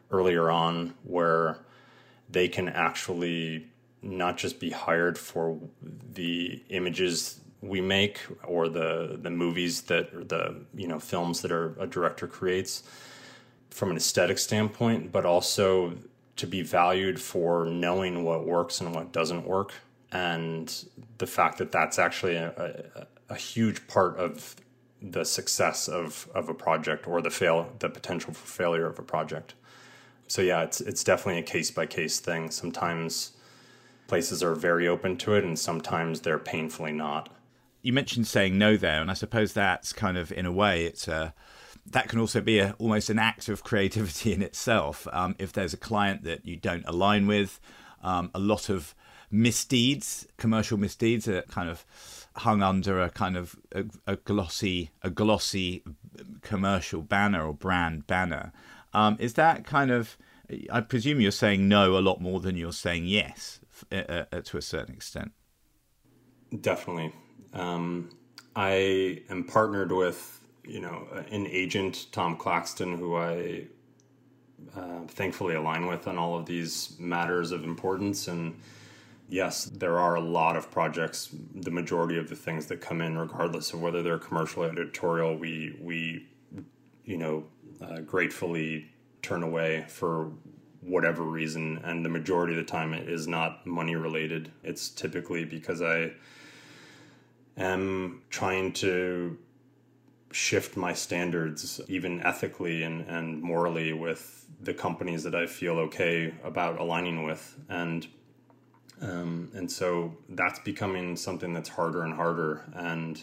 earlier 0.10 0.50
on 0.50 0.94
where 1.04 1.60
they 2.32 2.48
can 2.48 2.68
actually 2.68 3.68
not 4.02 4.38
just 4.38 4.60
be 4.60 4.72
hired 4.72 5.20
for 5.20 5.60
the 6.14 6.62
images 6.70 7.42
we 7.62 7.80
make 7.80 8.20
or 8.44 8.68
the 8.70 9.20
the 9.22 9.30
movies 9.30 9.84
that 9.84 10.12
or 10.16 10.24
the 10.24 10.66
you 10.74 10.88
know 10.88 11.00
films 11.00 11.42
that 11.42 11.52
are 11.52 11.76
a 11.80 11.86
director 11.86 12.28
creates 12.28 12.82
from 13.70 13.92
an 13.92 13.98
aesthetic 13.98 14.40
standpoint 14.40 15.12
but 15.12 15.26
also 15.26 15.96
to 16.36 16.48
be 16.48 16.62
valued 16.62 17.22
for 17.22 17.66
knowing 17.66 18.24
what 18.24 18.46
works 18.46 18.82
and 18.82 18.94
what 18.94 19.12
doesn't 19.12 19.46
work. 19.46 19.74
And 20.12 20.74
the 21.18 21.28
fact 21.28 21.58
that 21.58 21.72
that's 21.72 22.00
actually 22.00 22.36
a, 22.36 22.86
a, 23.30 23.34
a 23.34 23.36
huge 23.36 23.88
part 23.88 24.18
of 24.18 24.56
the 25.02 25.26
success 25.26 25.88
of, 25.88 26.30
of 26.34 26.50
a 26.50 26.54
project 26.54 27.08
or 27.08 27.22
the 27.22 27.30
fail 27.30 27.70
the 27.80 27.90
potential 27.90 28.34
for 28.34 28.48
failure 28.48 28.88
of 28.88 28.98
a 29.00 29.04
project. 29.04 29.54
So 30.28 30.42
yeah, 30.42 30.64
it's 30.64 30.82
it's 30.82 31.04
definitely 31.04 31.40
a 31.40 31.44
case 31.44 31.70
by 31.70 31.86
case 31.86 32.20
thing. 32.20 32.50
Sometimes 32.50 33.34
places 34.08 34.42
are 34.42 34.56
very 34.56 34.88
open 34.88 35.18
to 35.18 35.36
it 35.36 35.44
and 35.44 35.58
sometimes 35.60 36.22
they're 36.22 36.40
painfully 36.40 36.92
not. 36.92 37.30
You 37.82 37.92
mentioned 37.92 38.28
saying 38.28 38.58
no 38.58 38.78
there, 38.78 39.02
and 39.02 39.12
I 39.12 39.14
suppose 39.14 39.52
that's 39.52 39.92
kind 39.92 40.18
of 40.18 40.32
in 40.32 40.46
a 40.46 40.52
way 40.52 40.86
it's 40.86 41.08
a 41.08 41.34
that 41.86 42.08
can 42.08 42.20
also 42.20 42.42
be 42.42 42.60
a, 42.60 42.76
almost 42.80 43.10
an 43.10 43.20
act 43.20 43.50
of 43.50 43.64
creativity 43.64 44.34
in 44.34 44.42
itself. 44.42 45.08
Um, 45.12 45.36
if 45.40 45.54
there's 45.54 45.74
a 45.74 45.78
client 45.78 46.24
that 46.24 46.46
you 46.46 46.56
don't 46.56 46.86
align 46.88 47.28
with, 47.28 47.60
um, 48.02 48.32
a 48.34 48.40
lot 48.40 48.70
of 48.70 48.96
misdeeds, 49.32 50.28
commercial 50.38 50.78
misdeeds, 50.78 51.28
are 51.28 51.42
kind 51.44 51.70
of 51.70 51.86
hung 52.38 52.64
under 52.64 53.02
a 53.02 53.10
kind 53.10 53.38
of 53.38 53.56
a, 53.74 53.86
a 54.08 54.16
glossy, 54.16 54.92
a 55.02 55.10
glossy 55.10 55.84
commercial 56.42 57.02
banner 57.02 57.46
or 57.46 57.54
brand 57.54 58.08
banner. 58.08 58.52
Um, 58.94 59.18
is 59.20 59.34
that 59.34 59.66
kind 59.66 59.92
of? 59.92 60.18
I 60.72 60.82
presume 60.82 61.20
you're 61.22 61.32
saying 61.32 61.68
no 61.68 61.98
a 61.98 62.02
lot 62.02 62.22
more 62.22 62.40
than 62.40 62.58
you're 62.58 62.74
saying 62.74 63.06
yes 63.06 63.60
uh, 63.92 64.26
uh, 64.32 64.42
to 64.42 64.58
a 64.58 64.62
certain 64.62 64.94
extent. 64.94 65.32
Definitely. 66.62 67.14
Um, 67.54 68.10
I 68.56 69.24
am 69.30 69.46
partnered 69.46 69.92
with 69.92 70.42
you 70.66 70.80
know, 70.80 71.08
an 71.30 71.48
agent, 71.48 72.08
Tom 72.12 72.38
Claxton, 72.38 72.98
who 72.98 73.16
I 73.16 73.68
uh, 74.76 75.02
thankfully 75.08 75.56
align 75.56 75.88
with 75.88 76.08
on 76.08 76.18
all 76.18 76.38
of 76.38 76.46
these 76.46 76.96
matters 77.00 77.52
of 77.52 77.64
importance. 77.64 78.28
And 78.28 78.56
yes, 79.30 79.66
there 79.66 80.00
are 80.00 80.16
a 80.16 80.22
lot 80.22 80.56
of 80.56 80.72
projects. 80.72 81.30
The 81.56 81.72
majority 81.72 82.18
of 82.18 82.30
the 82.30 82.36
things 82.36 82.68
that 82.68 82.82
come 82.82 83.02
in, 83.02 83.18
regardless 83.18 83.74
of 83.74 83.82
whether 83.82 84.02
they're 84.02 84.20
commercial 84.20 84.64
or 84.64 84.72
editorial, 84.72 85.36
we 85.36 85.78
we 85.82 86.28
you 87.06 87.18
know 87.18 87.44
uh, 87.82 88.00
gratefully 88.00 88.88
turn 89.22 89.44
away 89.44 89.86
for 89.88 90.32
whatever 90.82 91.24
reason. 91.24 91.80
And 91.84 92.04
the 92.04 92.10
majority 92.10 92.54
of 92.54 92.58
the 92.58 92.72
time, 92.72 92.94
it 92.94 93.10
is 93.10 93.28
not 93.28 93.66
money 93.66 93.96
related. 93.96 94.52
It's 94.64 94.90
typically 94.90 95.46
because 95.46 95.82
I 95.82 96.12
am 97.58 98.22
trying 98.30 98.74
to 98.74 99.38
shift 100.34 100.76
my 100.76 100.94
standards, 100.94 101.80
even 101.88 102.22
ethically 102.22 102.84
and, 102.84 103.08
and 103.08 103.42
morally, 103.42 103.94
with 103.94 104.46
the 104.60 104.74
companies 104.74 105.24
that 105.24 105.36
I 105.36 105.46
feel 105.46 105.78
okay 105.80 106.34
about 106.44 106.80
aligning 106.80 107.24
with. 107.24 107.58
And 107.70 108.08
um, 109.02 109.52
and 109.54 109.70
so 109.70 110.16
that's 110.30 110.60
becoming 110.60 111.16
something 111.18 111.54
that's 111.54 111.70
harder 111.70 112.04
and 112.04 112.14
harder. 112.14 112.64
And 112.74 113.22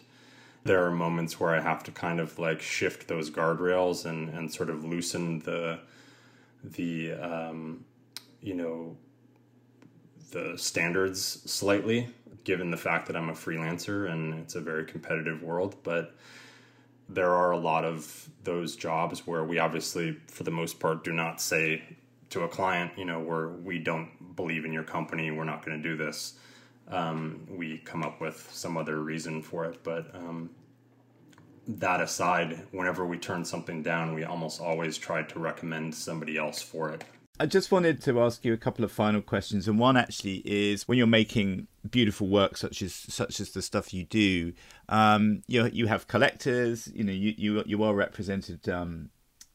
there 0.65 0.85
are 0.85 0.91
moments 0.91 1.41
where 1.41 1.55
I 1.55 1.61
have 1.61 1.83
to 1.85 1.91
kind 1.91 2.21
of 2.21 2.39
like 2.39 2.61
shift 2.61 3.09
those 3.09 3.31
guardrails 3.31 4.05
and, 4.05 4.29
and 4.29 4.53
sort 4.53 4.69
of 4.71 4.85
loosen 4.85 5.41
the 5.41 5.81
the 6.63 7.13
um, 7.15 7.85
you 8.43 8.55
know 8.55 8.97
the 10.33 10.55
standards 10.57 11.23
slightly, 11.51 12.09
given 12.45 12.71
the 12.71 12.77
fact 12.77 13.07
that 13.07 13.17
I'm 13.17 13.31
a 13.31 13.35
freelancer 13.35 14.11
and 14.11 14.35
it's 14.35 14.55
a 14.55 14.61
very 14.61 14.85
competitive 14.85 15.43
world. 15.43 15.77
But 15.83 16.15
there 17.13 17.35
are 17.35 17.51
a 17.51 17.59
lot 17.59 17.85
of 17.85 18.29
those 18.45 18.77
jobs 18.77 19.27
where 19.27 19.45
we 19.45 19.59
obviously, 19.59 20.17
for 20.29 20.45
the 20.45 20.51
most 20.51 20.79
part, 20.79 21.05
do 21.05 21.13
not 21.13 21.41
say 21.41 21.83
to 22.31 22.43
a 22.43 22.49
client, 22.49 22.93
you 22.97 23.05
know, 23.05 23.19
where 23.19 23.49
we 23.49 23.79
don't 23.79 24.37
believe 24.37 24.65
in 24.65 24.73
your 24.73 24.85
company, 24.85 25.31
we're 25.31 25.45
not 25.45 25.65
going 25.65 25.83
to 25.83 25.89
do 25.89 25.97
this. 25.97 26.35
Um, 26.89 27.47
we 27.51 27.79
come 27.79 28.03
up 28.03 28.21
with 28.21 28.49
some 28.53 28.77
other 28.77 29.01
reason 29.01 29.43
for 29.43 29.65
it. 29.65 29.83
But 29.83 30.15
um, 30.15 30.51
that 31.67 32.01
aside, 32.01 32.67
whenever 32.71 33.05
we 33.05 33.19
turn 33.19 33.45
something 33.45 33.83
down, 33.83 34.15
we 34.15 34.25
almost 34.25 34.61
always 34.61 34.97
try 34.97 35.23
to 35.23 35.39
recommend 35.39 35.95
somebody 35.95 36.37
else 36.37 36.63
for 36.63 36.91
it. 36.91 37.05
I 37.41 37.47
just 37.47 37.73
wanted 37.73 38.03
to 38.03 38.21
ask 38.21 38.45
you 38.45 38.53
a 38.53 38.59
couple 38.59 38.85
of 38.85 38.93
final 38.93 39.23
questions, 39.23 39.67
and 39.67 39.79
one 39.79 39.97
actually 39.97 40.43
is 40.45 40.87
when 40.87 40.99
you're 40.99 41.07
making 41.07 41.69
beautiful 41.91 42.29
work 42.29 42.59
such 42.59 42.83
as 42.83 42.93
such 42.93 43.41
as 43.41 43.53
the 43.53 43.63
stuff 43.63 43.95
you 43.95 44.05
do, 44.05 44.53
um, 44.91 45.43
you 45.47 45.65
you 45.73 45.87
have 45.87 46.07
collectors, 46.07 46.89
you 46.95 47.03
know, 47.03 47.15
you 47.15 47.33
you 47.39 47.63
you 47.65 47.83
are 47.83 47.95
represented 47.95 48.69
um, 48.69 49.09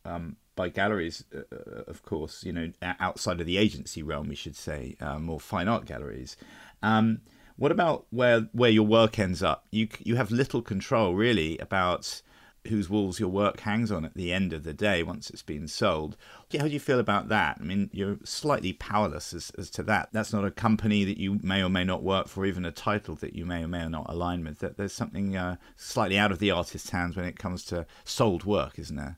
um, 0.04 0.36
by 0.56 0.70
galleries, 0.70 1.26
uh, 1.32 1.42
uh, 1.56 1.84
of 1.86 2.02
course, 2.02 2.44
you 2.44 2.52
know, 2.52 2.72
outside 2.82 3.40
of 3.40 3.46
the 3.46 3.58
agency 3.58 4.02
realm, 4.02 4.30
we 4.30 4.36
should 4.36 4.56
say, 4.56 4.96
uh, 5.00 5.20
more 5.20 5.40
fine 5.40 5.68
art 5.68 5.86
galleries. 5.86 6.38
Um, 6.82 7.22
what 7.56 7.72
about 7.72 8.08
where 8.10 8.50
where 8.54 8.72
your 8.72 8.88
work 8.88 9.20
ends 9.20 9.44
up? 9.44 9.68
You 9.70 9.90
you 10.00 10.16
have 10.16 10.32
little 10.32 10.64
control 10.64 11.14
really 11.14 11.60
about 11.60 12.24
whose 12.68 12.90
walls 12.90 13.20
your 13.20 13.30
work 13.30 13.62
hangs 13.62 13.92
on 13.92 14.06
at 14.06 14.14
the 14.14 14.34
end 14.34 14.54
of 14.54 14.64
the 14.64 14.74
day 14.74 15.04
once 15.04 15.30
it's 15.30 15.42
been 15.42 15.68
sold. 15.68 16.18
How 16.58 16.68
do 16.68 16.74
you 16.74 16.80
feel 16.80 17.00
about 17.00 17.30
that? 17.30 17.58
I 17.60 17.64
mean, 17.64 17.90
you're 17.94 18.18
slightly 18.24 18.74
powerless 18.74 19.34
as, 19.34 19.52
as 19.58 19.70
to 19.72 19.84
that. 19.84 20.10
That's 20.12 20.34
not 20.34 20.46
a 20.46 20.52
company 20.52 21.04
that 21.04 21.18
you 21.18 21.40
may 21.42 21.64
or 21.64 21.70
may 21.70 21.84
not 21.84 22.04
work 22.04 22.28
for, 22.28 22.46
even 22.46 22.66
a 22.66 22.72
title 22.72 23.16
that 23.16 23.36
you 23.36 23.46
may 23.46 23.64
or 23.64 23.68
may 23.68 23.88
not 23.88 24.06
align 24.10 24.44
with. 24.44 24.60
That 24.60 24.78
there's 24.78 24.94
something 24.94 25.36
uh, 25.36 25.58
slightly 25.76 26.18
out 26.18 26.32
of 26.32 26.40
the 26.40 26.52
artist's 26.52 26.90
hands 26.90 27.16
when 27.16 27.26
it 27.26 27.40
comes 27.40 27.64
to 27.66 27.86
sold 28.04 28.44
work, 28.46 28.80
isn't 28.80 28.96
there? 28.96 29.18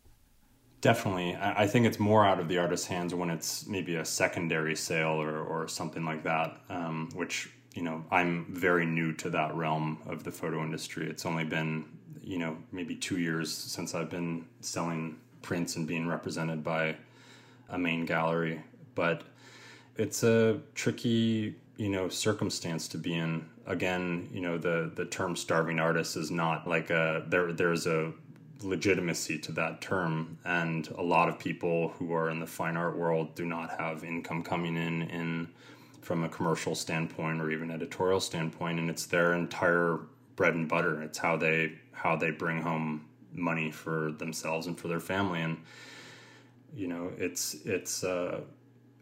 Definitely. 0.80 1.36
I 1.42 1.66
think 1.66 1.88
it's 1.88 2.00
more 2.00 2.24
out 2.24 2.40
of 2.40 2.48
the 2.48 2.60
artist's 2.60 2.86
hands 2.86 3.14
when 3.14 3.32
it's 3.32 3.66
maybe 3.66 3.96
a 3.96 4.06
secondary 4.06 4.76
sale 4.76 5.20
or, 5.20 5.42
or 5.42 5.68
something 5.68 6.06
like 6.06 6.24
that, 6.24 6.56
um, 6.70 7.10
which, 7.16 7.50
you 7.74 7.82
know, 7.82 8.06
I'm 8.12 8.46
very 8.54 8.86
new 8.86 9.12
to 9.14 9.32
that 9.32 9.56
realm 9.56 9.98
of 10.06 10.24
the 10.24 10.32
photo 10.32 10.62
industry. 10.62 11.10
It's 11.10 11.26
only 11.26 11.46
been, 11.46 11.86
you 12.28 12.38
know, 12.38 12.58
maybe 12.74 12.94
two 12.94 13.18
years 13.18 13.52
since 13.54 13.96
I've 13.96 14.10
been 14.10 14.46
selling 14.60 15.18
prints 15.42 15.78
and 15.78 15.88
being 15.88 16.08
represented 16.08 16.62
by 16.62 16.98
a 17.70 17.78
main 17.78 18.06
gallery. 18.06 18.62
But 18.96 19.24
it's 19.96 20.24
a 20.24 20.60
tricky, 20.76 21.56
you 21.78 21.90
know, 21.90 22.10
circumstance 22.10 22.90
to 22.90 22.98
be 22.98 23.14
in. 23.14 23.48
Again, 23.66 24.30
you 24.34 24.42
know, 24.42 24.58
the, 24.58 24.92
the 24.94 25.06
term 25.06 25.38
starving 25.38 25.80
artist 25.80 26.18
is 26.18 26.30
not 26.30 26.68
like 26.68 26.90
a, 26.90 27.24
there, 27.30 27.54
there's 27.54 27.88
a, 27.88 28.12
legitimacy 28.64 29.38
to 29.38 29.52
that 29.52 29.82
term 29.82 30.38
and 30.44 30.88
a 30.98 31.02
lot 31.04 31.30
of 31.30 31.38
people 31.38 31.90
who 31.90 32.12
are 32.12 32.32
in 32.32 32.40
the 32.40 32.48
fine 32.48 32.76
art 32.76 32.98
world 32.98 33.36
do 33.36 33.46
not 33.46 33.70
have 33.80 34.04
income 34.04 34.42
coming 34.42 34.76
in 34.76 35.04
in 35.04 35.48
from 36.02 36.24
a 36.24 36.30
commercial 36.30 36.74
standpoint 36.74 37.40
or 37.40 37.52
even 37.52 37.70
editorial 37.70 38.20
standpoint 38.20 38.80
and 38.80 38.90
it's 38.90 39.06
their 39.06 39.34
entire 39.34 40.00
bread 40.36 40.56
and 40.56 40.68
butter 40.68 41.04
it's 41.04 41.20
how 41.20 41.38
they 41.38 41.72
how 41.98 42.16
they 42.16 42.32
bring 42.32 42.62
home 42.62 43.06
money 43.34 43.72
for 43.72 44.12
themselves 44.12 44.68
and 44.68 44.80
for 44.80 44.88
their 44.88 45.00
family. 45.00 45.42
And 45.42 45.58
you 46.76 46.88
know 46.88 47.12
it's 47.18 47.56
it's 47.66 48.04
uh 48.04 48.42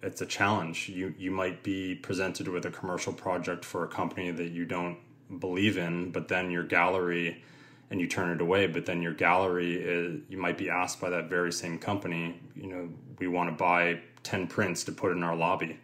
it's 0.01 0.21
a 0.21 0.25
challenge. 0.25 0.89
You 0.89 1.13
you 1.17 1.31
might 1.31 1.63
be 1.63 1.95
presented 1.95 2.47
with 2.47 2.65
a 2.65 2.71
commercial 2.71 3.13
project 3.13 3.63
for 3.63 3.83
a 3.83 3.87
company 3.87 4.31
that 4.31 4.51
you 4.51 4.65
don't 4.65 4.97
believe 5.39 5.77
in 5.77 6.11
but 6.11 6.27
then 6.27 6.51
your 6.51 6.63
gallery 6.63 7.43
and 7.89 7.99
you 7.99 8.07
turn 8.07 8.29
it 8.29 8.41
away 8.41 8.67
but 8.67 8.85
then 8.85 9.01
your 9.01 9.13
gallery 9.13 9.75
is, 9.75 10.21
you 10.29 10.37
might 10.37 10.57
be 10.57 10.69
asked 10.69 10.99
by 10.99 11.09
that 11.09 11.29
very 11.29 11.51
same 11.51 11.77
company 11.77 12.39
you 12.55 12.67
know 12.67 12.89
we 13.19 13.27
want 13.27 13.49
to 13.49 13.55
buy 13.55 13.99
10 14.23 14.47
prints 14.47 14.83
to 14.83 14.91
put 14.91 15.11
in 15.11 15.23
our 15.23 15.35
lobby 15.35 15.79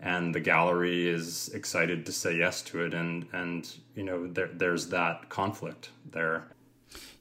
and 0.00 0.34
the 0.34 0.40
gallery 0.40 1.08
is 1.08 1.50
excited 1.54 2.06
to 2.06 2.12
say 2.12 2.36
yes 2.36 2.62
to 2.62 2.82
it 2.82 2.94
and 2.94 3.26
and 3.32 3.76
you 3.94 4.02
know 4.02 4.26
there, 4.26 4.50
there's 4.52 4.88
that 4.88 5.28
conflict 5.28 5.90
there. 6.10 6.48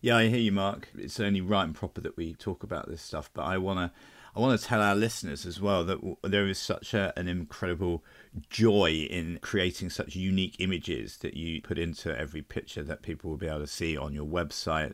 Yeah 0.02 0.18
i 0.18 0.28
hear 0.28 0.40
you 0.40 0.52
mark. 0.52 0.90
It's 0.98 1.20
only 1.20 1.42
right 1.42 1.66
and 1.66 1.76
proper 1.76 2.02
that 2.02 2.18
we 2.18 2.34
talk 2.34 2.64
about 2.64 2.90
this 2.90 3.02
stuff 3.02 3.30
but 3.34 3.44
i 3.44 3.58
want 3.58 3.80
to 3.80 3.92
I 4.36 4.42
want 4.42 4.60
to 4.60 4.66
tell 4.66 4.82
our 4.82 4.96
listeners 4.96 5.46
as 5.46 5.60
well 5.60 5.84
that 5.86 6.00
there 6.24 6.48
is 6.48 6.60
such 6.60 6.94
a, 6.94 7.12
an 7.18 7.28
incredible 7.28 8.04
joy 8.50 9.08
in 9.10 9.40
creating 9.42 9.90
such 9.90 10.16
unique 10.16 10.56
images 10.60 11.18
that 11.18 11.34
you 11.34 11.62
put 11.62 11.80
into 11.80 12.18
every 12.18 12.42
picture 12.42 12.84
that 12.84 13.02
people 13.02 13.32
will 13.32 13.38
be 13.38 13.48
able 13.48 13.60
to 13.60 13.68
see 13.68 13.98
on 13.98 14.14
your 14.14 14.26
website 14.26 14.94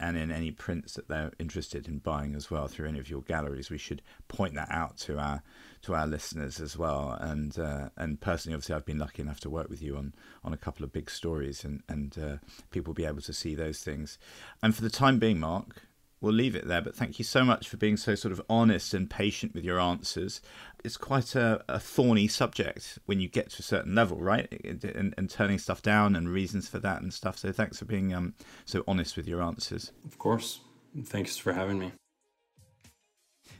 and 0.00 0.16
in 0.16 0.30
any 0.30 0.50
prints 0.50 0.94
that 0.94 1.08
they're 1.08 1.32
interested 1.38 1.86
in 1.86 1.98
buying 1.98 2.34
as 2.34 2.50
well 2.50 2.66
through 2.66 2.88
any 2.88 2.98
of 2.98 3.08
your 3.08 3.22
galleries. 3.22 3.70
We 3.70 3.78
should 3.78 4.02
point 4.28 4.54
that 4.54 4.68
out 4.70 4.96
to 4.98 5.18
our 5.18 5.42
to 5.82 5.94
our 5.94 6.06
listeners 6.06 6.60
as 6.60 6.76
well. 6.76 7.16
And 7.20 7.58
uh, 7.58 7.90
and 7.96 8.20
personally, 8.20 8.54
obviously, 8.54 8.74
I've 8.74 8.86
been 8.86 8.98
lucky 8.98 9.22
enough 9.22 9.40
to 9.40 9.50
work 9.50 9.68
with 9.68 9.82
you 9.82 9.96
on 9.96 10.14
on 10.42 10.52
a 10.52 10.58
couple 10.58 10.84
of 10.84 10.92
big 10.92 11.10
stories, 11.10 11.64
and 11.64 11.82
and 11.88 12.16
uh, 12.18 12.36
people 12.70 12.90
will 12.90 12.94
be 12.94 13.06
able 13.06 13.22
to 13.22 13.32
see 13.32 13.54
those 13.54 13.80
things. 13.80 14.18
And 14.62 14.74
for 14.74 14.82
the 14.82 14.90
time 14.90 15.18
being, 15.18 15.38
Mark, 15.38 15.82
we'll 16.24 16.32
leave 16.34 16.56
it 16.56 16.66
there. 16.66 16.80
But 16.80 16.96
thank 16.96 17.18
you 17.18 17.24
so 17.24 17.44
much 17.44 17.68
for 17.68 17.76
being 17.76 17.96
so 17.96 18.14
sort 18.14 18.32
of 18.32 18.42
honest 18.48 18.94
and 18.94 19.08
patient 19.08 19.54
with 19.54 19.62
your 19.62 19.78
answers. 19.78 20.40
It's 20.82 20.96
quite 20.96 21.34
a, 21.34 21.62
a 21.68 21.78
thorny 21.78 22.26
subject 22.26 22.98
when 23.06 23.20
you 23.20 23.28
get 23.28 23.50
to 23.50 23.60
a 23.60 23.62
certain 23.62 23.94
level, 23.94 24.18
right? 24.18 24.50
And, 24.64 25.14
and, 25.16 25.30
turning 25.30 25.58
stuff 25.58 25.82
down 25.82 26.16
and 26.16 26.28
reasons 26.28 26.68
for 26.68 26.78
that 26.80 27.02
and 27.02 27.12
stuff. 27.12 27.38
So 27.38 27.52
thanks 27.52 27.78
for 27.78 27.84
being 27.84 28.12
um, 28.14 28.34
so 28.64 28.82
honest 28.88 29.16
with 29.16 29.28
your 29.28 29.42
answers. 29.42 29.92
Of 30.04 30.18
course. 30.18 30.60
Thanks 31.04 31.36
for 31.36 31.52
having 31.52 31.78
me. 31.78 31.92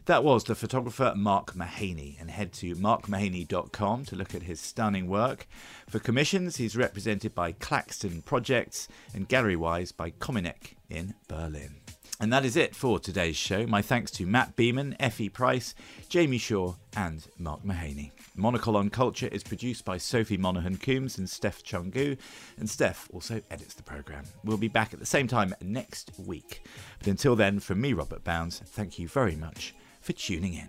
That 0.07 0.23
was 0.23 0.45
the 0.45 0.55
photographer 0.55 1.15
Mark 1.17 1.55
Mahaney, 1.55 2.21
and 2.21 2.31
head 2.31 2.53
to 2.55 2.75
markmahaney.com 2.77 4.05
to 4.05 4.17
look 4.17 4.35
at 4.35 4.43
his 4.43 4.61
stunning 4.61 5.09
work. 5.09 5.47
For 5.89 5.99
commissions, 5.99 6.57
he's 6.57 6.77
represented 6.77 7.35
by 7.35 7.53
Claxton 7.53 8.23
Projects 8.23 8.87
and 9.15 9.29
Gallery 9.29 9.57
Wise 9.57 9.93
by 9.93 10.11
Kominek 10.11 10.75
in 10.91 11.15
Berlin. 11.27 11.84
And 12.21 12.33
that 12.33 12.45
is 12.45 12.57
it 12.57 12.77
for 12.77 12.99
today's 12.99 13.37
show. 13.37 13.67
My 13.67 13.83
thanks 13.83 14.11
to 14.13 14.25
Matt 14.25 14.55
Beaman, 14.57 14.97
Effie 15.01 15.29
Price, 15.29 15.75
Jamie 16.09 16.39
Shaw, 16.39 16.75
and 16.97 17.27
Mark 17.39 17.65
Mahaney. 17.65 18.13
Monocle 18.37 18.77
on 18.77 18.89
Culture 18.89 19.29
is 19.33 19.43
produced 19.43 19.85
by 19.85 19.99
Sophie 19.99 20.37
Monaghan 20.37 20.77
Coombs 20.77 21.19
and 21.19 21.29
Steph 21.29 21.65
Chungu, 21.65 22.17
and 22.57 22.71
Steph 22.71 23.09
also 23.13 23.41
edits 23.51 23.75
the 23.75 23.83
programme. 23.83 24.25
We'll 24.45 24.57
be 24.57 24.69
back 24.69 24.95
at 24.95 25.01
the 25.01 25.07
same 25.07 25.27
time 25.27 25.55
next 25.61 26.13
week. 26.19 26.65
But 26.99 27.09
until 27.09 27.35
then, 27.37 27.59
from 27.61 27.81
me, 27.81 27.93
Robert 27.93 28.23
Bounds, 28.23 28.61
thank 28.65 28.99
you 28.99 29.09
very 29.09 29.37
much 29.37 29.75
for 30.01 30.13
tuning 30.13 30.55
in. 30.55 30.69